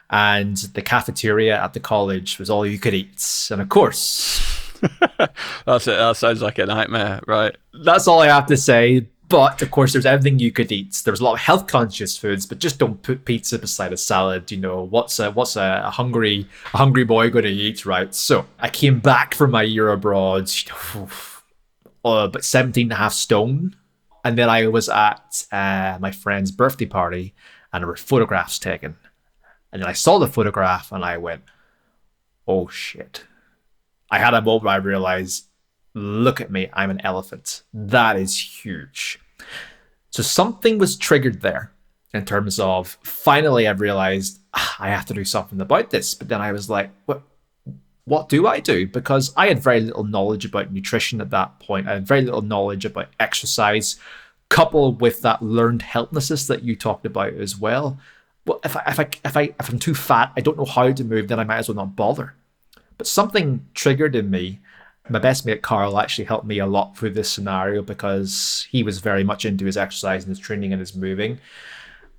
And 0.08 0.56
the 0.56 0.80
cafeteria 0.80 1.62
at 1.62 1.74
the 1.74 1.80
college 1.80 2.38
was 2.38 2.48
all 2.48 2.64
you 2.64 2.78
could 2.78 2.94
eat. 2.94 3.48
And 3.50 3.60
of 3.60 3.68
course, 3.68 4.61
that's 5.66 5.86
it. 5.86 5.96
That 5.96 6.16
sounds 6.16 6.42
like 6.42 6.58
a 6.58 6.66
nightmare, 6.66 7.20
right? 7.26 7.56
That's 7.72 8.08
all 8.08 8.20
I 8.20 8.26
have 8.26 8.46
to 8.46 8.56
say. 8.56 9.06
But 9.28 9.62
of 9.62 9.70
course, 9.70 9.92
there's 9.92 10.04
everything 10.04 10.38
you 10.40 10.52
could 10.52 10.70
eat. 10.70 11.00
There's 11.04 11.20
a 11.20 11.24
lot 11.24 11.34
of 11.34 11.38
health 11.38 11.66
conscious 11.66 12.18
foods, 12.18 12.44
but 12.44 12.58
just 12.58 12.78
don't 12.78 13.00
put 13.02 13.24
pizza 13.24 13.58
beside 13.58 13.92
a 13.92 13.96
salad. 13.96 14.50
You 14.50 14.58
know 14.58 14.82
what's 14.82 15.18
a 15.18 15.30
what's 15.30 15.56
a, 15.56 15.90
hungry 15.90 16.46
a 16.74 16.76
hungry 16.76 17.04
boy 17.04 17.30
going 17.30 17.46
to 17.46 17.50
eat, 17.50 17.86
right? 17.86 18.14
So 18.14 18.44
I 18.58 18.68
came 18.68 19.00
back 19.00 19.34
from 19.34 19.50
my 19.50 19.62
year 19.62 19.90
abroad. 19.90 20.50
Uh, 22.04 22.26
but 22.26 22.44
17 22.44 22.86
and 22.86 22.92
a 22.92 22.96
half 22.96 23.12
stone. 23.12 23.76
And 24.24 24.36
then 24.36 24.48
I 24.48 24.66
was 24.66 24.88
at 24.88 25.46
uh, 25.52 25.98
my 26.00 26.10
friend's 26.10 26.50
birthday 26.50 26.84
party 26.84 27.32
and 27.72 27.82
there 27.82 27.88
were 27.88 27.96
photographs 27.96 28.58
taken. 28.58 28.96
And 29.72 29.80
then 29.80 29.88
I 29.88 29.92
saw 29.92 30.18
the 30.18 30.26
photograph 30.26 30.90
and 30.90 31.04
I 31.04 31.16
went, 31.16 31.42
oh 32.46 32.68
shit. 32.68 33.24
I 34.12 34.18
had 34.18 34.34
a 34.34 34.42
moment 34.42 34.64
where 34.64 34.74
I 34.74 34.76
realized, 34.76 35.46
look 35.94 36.40
at 36.40 36.52
me, 36.52 36.68
I'm 36.72 36.90
an 36.90 37.00
elephant. 37.00 37.62
That 37.72 38.16
is 38.16 38.62
huge. 38.62 39.18
So 40.10 40.22
something 40.22 40.78
was 40.78 40.96
triggered 40.96 41.40
there 41.40 41.72
in 42.12 42.26
terms 42.26 42.60
of 42.60 42.98
finally 43.02 43.66
I 43.66 43.72
realized 43.72 44.38
ah, 44.54 44.76
I 44.78 44.90
have 44.90 45.06
to 45.06 45.14
do 45.14 45.24
something 45.24 45.60
about 45.60 45.90
this. 45.90 46.14
But 46.14 46.28
then 46.28 46.42
I 46.42 46.52
was 46.52 46.68
like, 46.68 46.90
what? 47.06 47.22
what 48.04 48.28
do 48.28 48.46
I 48.46 48.60
do? 48.60 48.86
Because 48.86 49.32
I 49.36 49.46
had 49.46 49.60
very 49.60 49.80
little 49.80 50.04
knowledge 50.04 50.44
about 50.44 50.72
nutrition 50.72 51.20
at 51.20 51.30
that 51.30 51.60
point. 51.60 51.88
I 51.88 51.94
had 51.94 52.06
very 52.06 52.22
little 52.22 52.42
knowledge 52.42 52.84
about 52.84 53.08
exercise, 53.18 53.98
coupled 54.48 55.00
with 55.00 55.22
that 55.22 55.40
learned 55.42 55.82
helplessness 55.82 56.46
that 56.48 56.62
you 56.62 56.76
talked 56.76 57.06
about 57.06 57.32
as 57.34 57.56
well. 57.56 57.98
Well, 58.44 58.60
if 58.64 58.76
I, 58.76 58.82
if 58.88 59.00
I 59.00 59.08
if 59.24 59.36
I 59.36 59.42
if 59.58 59.70
I'm 59.70 59.78
too 59.78 59.94
fat, 59.94 60.32
I 60.36 60.40
don't 60.40 60.58
know 60.58 60.64
how 60.64 60.90
to 60.90 61.04
move, 61.04 61.28
then 61.28 61.38
I 61.38 61.44
might 61.44 61.58
as 61.58 61.68
well 61.68 61.76
not 61.76 61.94
bother. 61.96 62.34
But 63.02 63.08
something 63.08 63.66
triggered 63.74 64.14
in 64.14 64.30
me. 64.30 64.60
My 65.08 65.18
best 65.18 65.44
mate 65.44 65.60
Carl 65.60 65.98
actually 65.98 66.26
helped 66.26 66.46
me 66.46 66.60
a 66.60 66.66
lot 66.66 66.96
through 66.96 67.10
this 67.10 67.28
scenario 67.28 67.82
because 67.82 68.68
he 68.70 68.84
was 68.84 69.00
very 69.00 69.24
much 69.24 69.44
into 69.44 69.64
his 69.64 69.76
exercise 69.76 70.22
and 70.22 70.30
his 70.30 70.38
training 70.38 70.72
and 70.72 70.78
his 70.78 70.94
moving. 70.94 71.40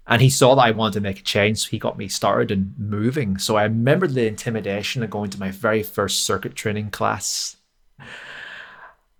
And 0.07 0.21
he 0.21 0.29
saw 0.29 0.55
that 0.55 0.63
I 0.63 0.71
wanted 0.71 0.95
to 0.95 0.99
make 0.99 1.19
a 1.19 1.23
change, 1.23 1.59
so 1.59 1.69
he 1.69 1.79
got 1.79 1.97
me 1.97 2.09
started 2.09 2.51
and 2.51 2.77
moving. 2.77 3.37
So 3.37 3.55
I 3.55 3.63
remember 3.63 4.07
the 4.07 4.27
intimidation 4.27 5.03
of 5.03 5.09
going 5.09 5.29
to 5.29 5.39
my 5.39 5.51
very 5.51 5.83
first 5.83 6.25
circuit 6.25 6.53
training 6.53 6.91
class. 6.91 7.55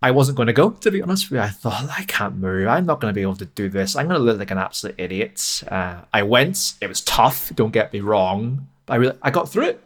I 0.01 0.11
wasn't 0.11 0.35
going 0.35 0.47
to 0.47 0.53
go, 0.53 0.71
to 0.71 0.91
be 0.91 1.01
honest 1.01 1.31
with 1.31 1.37
you. 1.37 1.43
I 1.45 1.47
thought, 1.47 1.89
I 1.97 2.03
can't 2.03 2.35
move. 2.35 2.67
I'm 2.67 2.85
not 2.85 2.99
going 2.99 3.13
to 3.13 3.15
be 3.15 3.21
able 3.21 3.37
to 3.37 3.45
do 3.45 3.69
this. 3.69 3.95
I'm 3.95 4.09
going 4.09 4.19
to 4.19 4.25
look 4.25 4.37
like 4.37 4.51
an 4.51 4.57
absolute 4.57 4.95
idiot. 4.97 5.63
Uh, 5.65 6.01
I 6.11 6.23
went. 6.23 6.73
It 6.81 6.87
was 6.87 6.99
tough, 6.99 7.53
don't 7.55 7.71
get 7.71 7.93
me 7.93 8.01
wrong. 8.01 8.67
But 8.85 8.93
I, 8.93 8.95
really, 8.97 9.17
I 9.21 9.31
got 9.31 9.47
through 9.47 9.67
it. 9.67 9.83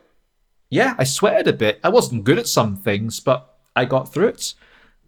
Yeah, 0.69 0.95
I 0.97 1.03
sweated 1.03 1.47
a 1.47 1.53
bit. 1.53 1.79
I 1.83 1.89
wasn't 1.89 2.23
good 2.23 2.39
at 2.39 2.47
some 2.47 2.75
things, 2.75 3.19
but 3.19 3.57
I 3.75 3.85
got 3.85 4.13
through 4.13 4.29
it. 4.29 4.53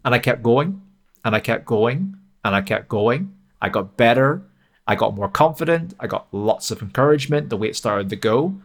And 0.04 0.14
I 0.14 0.18
kept 0.18 0.42
going, 0.42 0.80
and 1.24 1.34
I 1.34 1.40
kept 1.40 1.66
going, 1.66 2.16
and 2.44 2.54
I 2.54 2.62
kept 2.62 2.88
going. 2.88 3.34
I 3.60 3.68
got 3.68 3.98
better 3.98 4.42
I 4.90 4.96
got 4.96 5.14
more 5.14 5.28
confident. 5.28 5.94
I 6.00 6.08
got 6.08 6.26
lots 6.32 6.72
of 6.72 6.82
encouragement. 6.82 7.48
The 7.48 7.56
weight 7.56 7.76
started 7.76 8.10
to 8.10 8.16
go. 8.16 8.60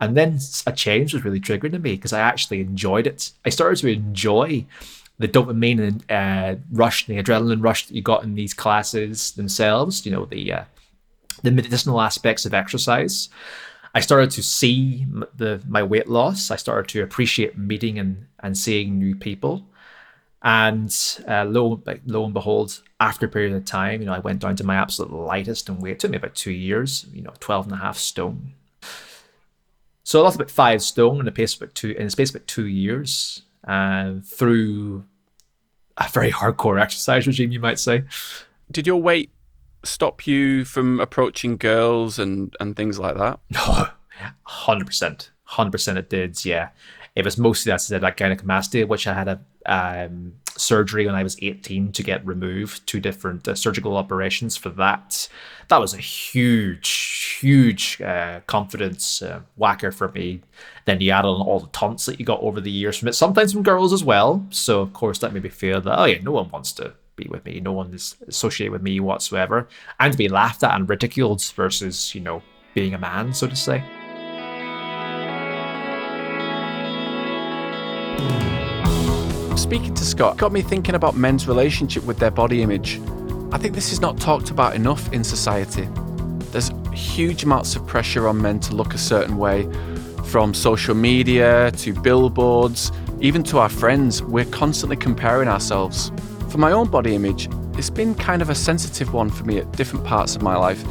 And 0.00 0.16
then 0.16 0.38
a 0.66 0.72
change 0.72 1.12
was 1.12 1.26
really 1.26 1.40
triggered 1.40 1.74
in 1.74 1.82
me 1.82 1.94
because 1.94 2.14
I 2.14 2.20
actually 2.20 2.62
enjoyed 2.62 3.06
it. 3.06 3.32
I 3.44 3.50
started 3.50 3.76
to 3.80 3.88
enjoy 3.88 4.64
the 5.18 5.28
dopamine 5.28 5.80
and 6.08 6.10
uh, 6.10 6.60
rush, 6.72 7.04
the 7.04 7.22
adrenaline 7.22 7.62
rush 7.62 7.86
that 7.86 7.94
you 7.94 8.00
got 8.00 8.24
in 8.24 8.34
these 8.34 8.54
classes 8.54 9.32
themselves. 9.32 10.06
You 10.06 10.12
know 10.12 10.24
the 10.24 10.52
uh, 10.54 10.64
the 11.42 11.50
medicinal 11.50 12.00
aspects 12.00 12.46
of 12.46 12.54
exercise. 12.54 13.28
I 13.94 14.00
started 14.00 14.30
to 14.32 14.42
see 14.42 15.06
the 15.36 15.62
my 15.66 15.82
weight 15.82 16.08
loss. 16.08 16.50
I 16.50 16.56
started 16.56 16.88
to 16.90 17.02
appreciate 17.02 17.56
meeting 17.56 17.98
and 17.98 18.26
and 18.40 18.56
seeing 18.56 18.98
new 18.98 19.14
people. 19.14 19.66
And 20.42 20.94
uh, 21.26 21.44
lo, 21.44 21.82
lo 22.06 22.24
and 22.24 22.32
behold, 22.32 22.80
after 23.00 23.26
a 23.26 23.28
period 23.28 23.54
of 23.54 23.64
time, 23.64 24.00
you 24.00 24.06
know, 24.06 24.12
I 24.12 24.20
went 24.20 24.40
down 24.40 24.54
to 24.56 24.64
my 24.64 24.76
absolute 24.76 25.12
lightest 25.12 25.68
and 25.68 25.82
weight. 25.82 25.92
It 25.92 25.98
took 25.98 26.12
me 26.12 26.16
about 26.16 26.36
two 26.36 26.52
years, 26.52 27.06
you 27.12 27.22
know, 27.22 27.32
12 27.40 27.66
and 27.66 27.74
a 27.74 27.78
half 27.78 27.98
stone. 27.98 28.52
So 30.04 30.20
I 30.20 30.22
lost 30.22 30.36
about 30.36 30.50
five 30.50 30.80
stone 30.80 31.18
in 31.18 31.26
the 31.26 31.32
space 31.32 31.54
of 31.54 31.62
about 31.62 31.74
two 31.74 31.90
in 31.90 32.04
the 32.04 32.10
space 32.10 32.30
of 32.30 32.36
about 32.36 32.46
two 32.46 32.66
years, 32.66 33.42
and 33.64 34.24
through 34.24 35.04
a 35.96 36.08
very 36.08 36.30
hardcore 36.30 36.80
exercise 36.82 37.26
regime, 37.26 37.52
you 37.52 37.60
might 37.60 37.78
say. 37.78 38.04
Did 38.70 38.86
your 38.86 39.00
weight 39.00 39.30
stop 39.84 40.26
you 40.26 40.64
from 40.64 41.00
approaching 41.00 41.56
girls 41.56 42.18
and 42.18 42.54
and 42.60 42.76
things 42.76 42.98
like 42.98 43.16
that? 43.16 43.40
No, 43.50 43.88
hundred 44.42 44.86
percent, 44.86 45.30
hundred 45.44 45.70
percent. 45.70 45.96
It 45.96 46.10
did. 46.10 46.44
Yeah, 46.44 46.70
it 47.14 47.24
was 47.24 47.38
mostly 47.38 47.70
that 47.70 47.80
said 47.80 48.00
that 48.00 48.16
gynecomastia, 48.16 48.88
which 48.88 49.06
I 49.06 49.14
had 49.14 49.28
a 49.28 49.40
um, 49.66 50.34
surgery 50.56 51.06
when 51.06 51.14
I 51.14 51.22
was 51.22 51.36
18 51.40 51.92
to 51.92 52.02
get 52.02 52.26
removed, 52.26 52.86
two 52.86 53.00
different 53.00 53.46
uh, 53.46 53.54
surgical 53.54 53.96
operations 53.96 54.56
for 54.56 54.70
that. 54.70 55.28
That 55.68 55.80
was 55.80 55.94
a 55.94 55.98
huge, 55.98 57.38
huge 57.40 58.00
uh, 58.00 58.40
confidence 58.46 59.22
uh, 59.22 59.40
whacker 59.56 59.92
for 59.92 60.08
me. 60.10 60.42
Then 60.86 61.00
you 61.00 61.10
add 61.10 61.24
on 61.24 61.40
all 61.40 61.60
the 61.60 61.68
taunts 61.68 62.06
that 62.06 62.18
you 62.18 62.24
got 62.24 62.40
over 62.40 62.60
the 62.60 62.70
years 62.70 62.96
from 62.96 63.08
it, 63.08 63.14
sometimes 63.14 63.52
from 63.52 63.62
girls 63.62 63.92
as 63.92 64.02
well. 64.02 64.46
So, 64.50 64.80
of 64.80 64.92
course, 64.92 65.18
that 65.18 65.32
made 65.32 65.42
me 65.42 65.50
feel 65.50 65.80
that, 65.82 65.98
oh, 65.98 66.04
yeah, 66.06 66.18
no 66.22 66.32
one 66.32 66.50
wants 66.50 66.72
to 66.74 66.94
be 67.18 67.28
with 67.28 67.44
me. 67.44 67.60
No 67.60 67.72
one 67.72 67.92
is 67.92 68.16
associated 68.26 68.72
with 68.72 68.82
me 68.82 69.00
whatsoever. 69.00 69.68
And 70.00 70.12
to 70.12 70.18
be 70.18 70.28
laughed 70.28 70.62
at 70.62 70.74
and 70.74 70.88
ridiculed 70.88 71.42
versus, 71.54 72.14
you 72.14 72.20
know, 72.20 72.42
being 72.74 72.94
a 72.94 72.98
man, 72.98 73.34
so 73.34 73.46
to 73.46 73.56
say. 73.56 73.82
Speaking 79.56 79.92
to 79.94 80.04
Scott 80.04 80.36
got 80.38 80.52
me 80.52 80.62
thinking 80.62 80.94
about 80.94 81.16
men's 81.16 81.46
relationship 81.46 82.04
with 82.04 82.18
their 82.18 82.30
body 82.30 82.62
image. 82.62 83.00
I 83.52 83.58
think 83.58 83.74
this 83.74 83.92
is 83.92 84.00
not 84.00 84.18
talked 84.18 84.50
about 84.50 84.74
enough 84.74 85.12
in 85.12 85.24
society. 85.24 85.88
There's 86.52 86.70
huge 86.92 87.44
amounts 87.44 87.76
of 87.76 87.86
pressure 87.86 88.28
on 88.28 88.40
men 88.40 88.60
to 88.60 88.74
look 88.74 88.94
a 88.94 88.98
certain 88.98 89.36
way, 89.36 89.68
from 90.24 90.54
social 90.54 90.94
media 90.94 91.70
to 91.72 91.92
billboards, 91.92 92.92
even 93.20 93.42
to 93.44 93.58
our 93.58 93.68
friends. 93.68 94.22
We're 94.22 94.44
constantly 94.46 94.96
comparing 94.96 95.48
ourselves. 95.48 96.12
For 96.48 96.58
my 96.58 96.72
own 96.72 96.88
body 96.88 97.14
image, 97.14 97.48
it's 97.78 97.90
been 97.90 98.14
kind 98.14 98.42
of 98.42 98.50
a 98.50 98.54
sensitive 98.54 99.12
one 99.12 99.30
for 99.30 99.44
me 99.44 99.58
at 99.58 99.70
different 99.72 100.04
parts 100.04 100.34
of 100.36 100.42
my 100.42 100.56
life. 100.56 100.84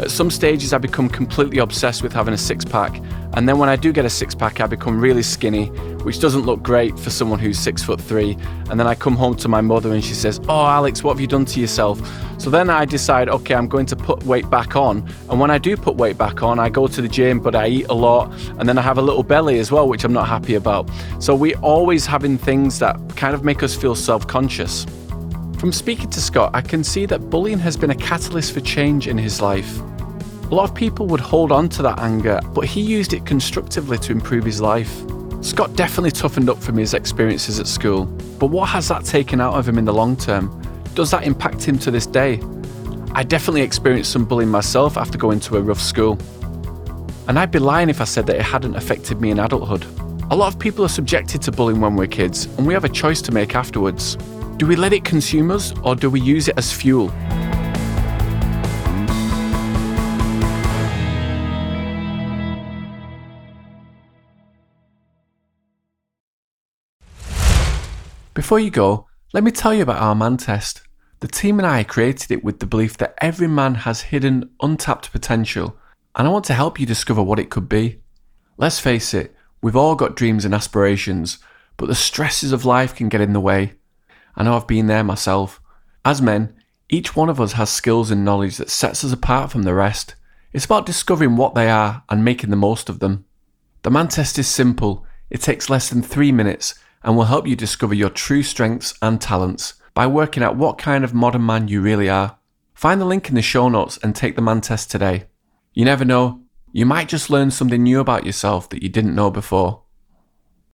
At 0.00 0.10
some 0.10 0.30
stages, 0.30 0.74
I 0.74 0.78
become 0.78 1.08
completely 1.08 1.58
obsessed 1.58 2.02
with 2.02 2.12
having 2.12 2.34
a 2.34 2.38
six 2.38 2.64
pack, 2.64 3.00
and 3.36 3.46
then 3.46 3.58
when 3.58 3.68
I 3.68 3.76
do 3.76 3.92
get 3.92 4.04
a 4.06 4.10
six 4.10 4.34
pack, 4.34 4.60
I 4.60 4.66
become 4.66 4.98
really 4.98 5.22
skinny, 5.22 5.66
which 6.04 6.20
doesn't 6.20 6.46
look 6.46 6.62
great 6.62 6.98
for 6.98 7.10
someone 7.10 7.38
who's 7.38 7.58
six 7.58 7.82
foot 7.82 8.00
three. 8.00 8.36
And 8.70 8.80
then 8.80 8.86
I 8.86 8.94
come 8.94 9.14
home 9.14 9.36
to 9.36 9.48
my 9.48 9.60
mother 9.60 9.92
and 9.92 10.02
she 10.02 10.14
says, 10.14 10.40
Oh, 10.48 10.64
Alex, 10.64 11.02
what 11.02 11.12
have 11.12 11.20
you 11.20 11.26
done 11.26 11.44
to 11.46 11.60
yourself? 11.60 12.00
So 12.38 12.48
then 12.48 12.70
I 12.70 12.86
decide, 12.86 13.28
okay, 13.28 13.54
I'm 13.54 13.68
going 13.68 13.84
to 13.86 13.96
put 13.96 14.22
weight 14.24 14.48
back 14.48 14.74
on. 14.74 15.06
And 15.28 15.38
when 15.38 15.50
I 15.50 15.58
do 15.58 15.76
put 15.76 15.96
weight 15.96 16.16
back 16.16 16.42
on, 16.42 16.58
I 16.58 16.70
go 16.70 16.86
to 16.86 17.02
the 17.02 17.08
gym, 17.08 17.40
but 17.40 17.54
I 17.54 17.68
eat 17.68 17.86
a 17.88 17.94
lot, 17.94 18.32
and 18.58 18.66
then 18.66 18.78
I 18.78 18.82
have 18.82 18.96
a 18.96 19.02
little 19.02 19.22
belly 19.22 19.58
as 19.58 19.70
well, 19.70 19.86
which 19.86 20.04
I'm 20.04 20.14
not 20.14 20.28
happy 20.28 20.54
about. 20.54 20.88
So 21.18 21.34
we're 21.34 21.58
always 21.58 22.06
having 22.06 22.38
things 22.38 22.78
that 22.78 22.96
kind 23.16 23.34
of 23.34 23.44
make 23.44 23.62
us 23.62 23.74
feel 23.74 23.94
self 23.94 24.26
conscious. 24.26 24.86
From 25.58 25.72
speaking 25.72 26.10
to 26.10 26.20
Scott, 26.20 26.50
I 26.52 26.60
can 26.60 26.84
see 26.84 27.06
that 27.06 27.30
bullying 27.30 27.58
has 27.60 27.78
been 27.78 27.90
a 27.90 27.94
catalyst 27.94 28.52
for 28.52 28.60
change 28.60 29.08
in 29.08 29.16
his 29.16 29.40
life. 29.40 29.80
A 29.80 30.54
lot 30.54 30.68
of 30.68 30.74
people 30.74 31.06
would 31.06 31.18
hold 31.18 31.50
on 31.50 31.70
to 31.70 31.82
that 31.82 31.98
anger, 31.98 32.40
but 32.52 32.66
he 32.66 32.82
used 32.82 33.14
it 33.14 33.24
constructively 33.24 33.96
to 33.98 34.12
improve 34.12 34.44
his 34.44 34.60
life. 34.60 35.02
Scott 35.40 35.74
definitely 35.74 36.10
toughened 36.10 36.50
up 36.50 36.58
from 36.58 36.76
his 36.76 36.92
experiences 36.92 37.58
at 37.58 37.66
school, 37.66 38.04
but 38.38 38.48
what 38.48 38.68
has 38.68 38.88
that 38.88 39.06
taken 39.06 39.40
out 39.40 39.54
of 39.54 39.66
him 39.66 39.78
in 39.78 39.86
the 39.86 39.94
long 39.94 40.14
term? 40.14 40.62
Does 40.94 41.10
that 41.10 41.24
impact 41.24 41.62
him 41.62 41.78
to 41.80 41.90
this 41.90 42.06
day? 42.06 42.38
I 43.12 43.22
definitely 43.22 43.62
experienced 43.62 44.12
some 44.12 44.26
bullying 44.26 44.50
myself 44.50 44.98
after 44.98 45.16
going 45.16 45.40
to 45.40 45.56
a 45.56 45.62
rough 45.62 45.80
school. 45.80 46.18
And 47.28 47.38
I'd 47.38 47.50
be 47.50 47.60
lying 47.60 47.88
if 47.88 48.02
I 48.02 48.04
said 48.04 48.26
that 48.26 48.36
it 48.36 48.42
hadn't 48.42 48.76
affected 48.76 49.22
me 49.22 49.30
in 49.30 49.38
adulthood. 49.38 49.86
A 50.30 50.36
lot 50.36 50.52
of 50.52 50.60
people 50.60 50.84
are 50.84 50.88
subjected 50.88 51.40
to 51.42 51.50
bullying 51.50 51.80
when 51.80 51.96
we're 51.96 52.08
kids, 52.08 52.44
and 52.58 52.66
we 52.66 52.74
have 52.74 52.84
a 52.84 52.90
choice 52.90 53.22
to 53.22 53.32
make 53.32 53.54
afterwards. 53.54 54.18
Do 54.58 54.66
we 54.66 54.74
let 54.74 54.94
it 54.94 55.04
consume 55.04 55.50
us 55.50 55.74
or 55.82 55.94
do 55.94 56.08
we 56.08 56.18
use 56.18 56.48
it 56.48 56.56
as 56.56 56.72
fuel? 56.72 57.08
Before 68.32 68.58
you 68.58 68.70
go, 68.70 69.06
let 69.34 69.44
me 69.44 69.50
tell 69.50 69.74
you 69.74 69.82
about 69.82 70.00
our 70.00 70.14
man 70.14 70.38
test. 70.38 70.80
The 71.20 71.28
team 71.28 71.58
and 71.58 71.66
I 71.66 71.84
created 71.84 72.30
it 72.30 72.42
with 72.42 72.60
the 72.60 72.66
belief 72.66 72.96
that 72.96 73.14
every 73.20 73.48
man 73.48 73.74
has 73.74 74.00
hidden, 74.00 74.48
untapped 74.62 75.12
potential, 75.12 75.76
and 76.14 76.26
I 76.26 76.30
want 76.30 76.46
to 76.46 76.54
help 76.54 76.80
you 76.80 76.86
discover 76.86 77.22
what 77.22 77.38
it 77.38 77.50
could 77.50 77.68
be. 77.68 78.00
Let's 78.56 78.80
face 78.80 79.12
it, 79.12 79.34
we've 79.60 79.76
all 79.76 79.96
got 79.96 80.16
dreams 80.16 80.46
and 80.46 80.54
aspirations, 80.54 81.40
but 81.76 81.88
the 81.88 81.94
stresses 81.94 82.52
of 82.52 82.64
life 82.64 82.94
can 82.94 83.10
get 83.10 83.20
in 83.20 83.34
the 83.34 83.40
way. 83.40 83.74
I 84.36 84.44
know 84.44 84.54
I've 84.54 84.66
been 84.66 84.86
there 84.86 85.02
myself. 85.02 85.60
As 86.04 86.20
men, 86.20 86.54
each 86.88 87.16
one 87.16 87.28
of 87.28 87.40
us 87.40 87.52
has 87.52 87.70
skills 87.70 88.10
and 88.10 88.24
knowledge 88.24 88.58
that 88.58 88.70
sets 88.70 89.02
us 89.02 89.12
apart 89.12 89.50
from 89.50 89.62
the 89.62 89.74
rest. 89.74 90.14
It's 90.52 90.64
about 90.64 90.86
discovering 90.86 91.36
what 91.36 91.54
they 91.54 91.68
are 91.68 92.04
and 92.08 92.24
making 92.24 92.50
the 92.50 92.56
most 92.56 92.88
of 92.88 93.00
them. 93.00 93.24
The 93.82 93.90
man 93.90 94.08
test 94.08 94.38
is 94.38 94.46
simple, 94.46 95.04
it 95.30 95.40
takes 95.40 95.70
less 95.70 95.88
than 95.88 96.02
three 96.02 96.32
minutes 96.32 96.74
and 97.02 97.16
will 97.16 97.24
help 97.24 97.46
you 97.46 97.56
discover 97.56 97.94
your 97.94 98.10
true 98.10 98.42
strengths 98.42 98.94
and 99.00 99.20
talents 99.20 99.74
by 99.94 100.06
working 100.06 100.42
out 100.42 100.56
what 100.56 100.78
kind 100.78 101.04
of 101.04 101.14
modern 101.14 101.44
man 101.44 101.68
you 101.68 101.80
really 101.80 102.08
are. 102.08 102.38
Find 102.74 103.00
the 103.00 103.06
link 103.06 103.28
in 103.28 103.34
the 103.34 103.42
show 103.42 103.68
notes 103.68 103.98
and 104.02 104.14
take 104.14 104.36
the 104.36 104.42
man 104.42 104.60
test 104.60 104.90
today. 104.90 105.24
You 105.72 105.84
never 105.84 106.04
know, 106.04 106.42
you 106.72 106.84
might 106.84 107.08
just 107.08 107.30
learn 107.30 107.50
something 107.50 107.82
new 107.82 108.00
about 108.00 108.26
yourself 108.26 108.68
that 108.68 108.82
you 108.82 108.88
didn't 108.88 109.14
know 109.14 109.30
before. 109.30 109.82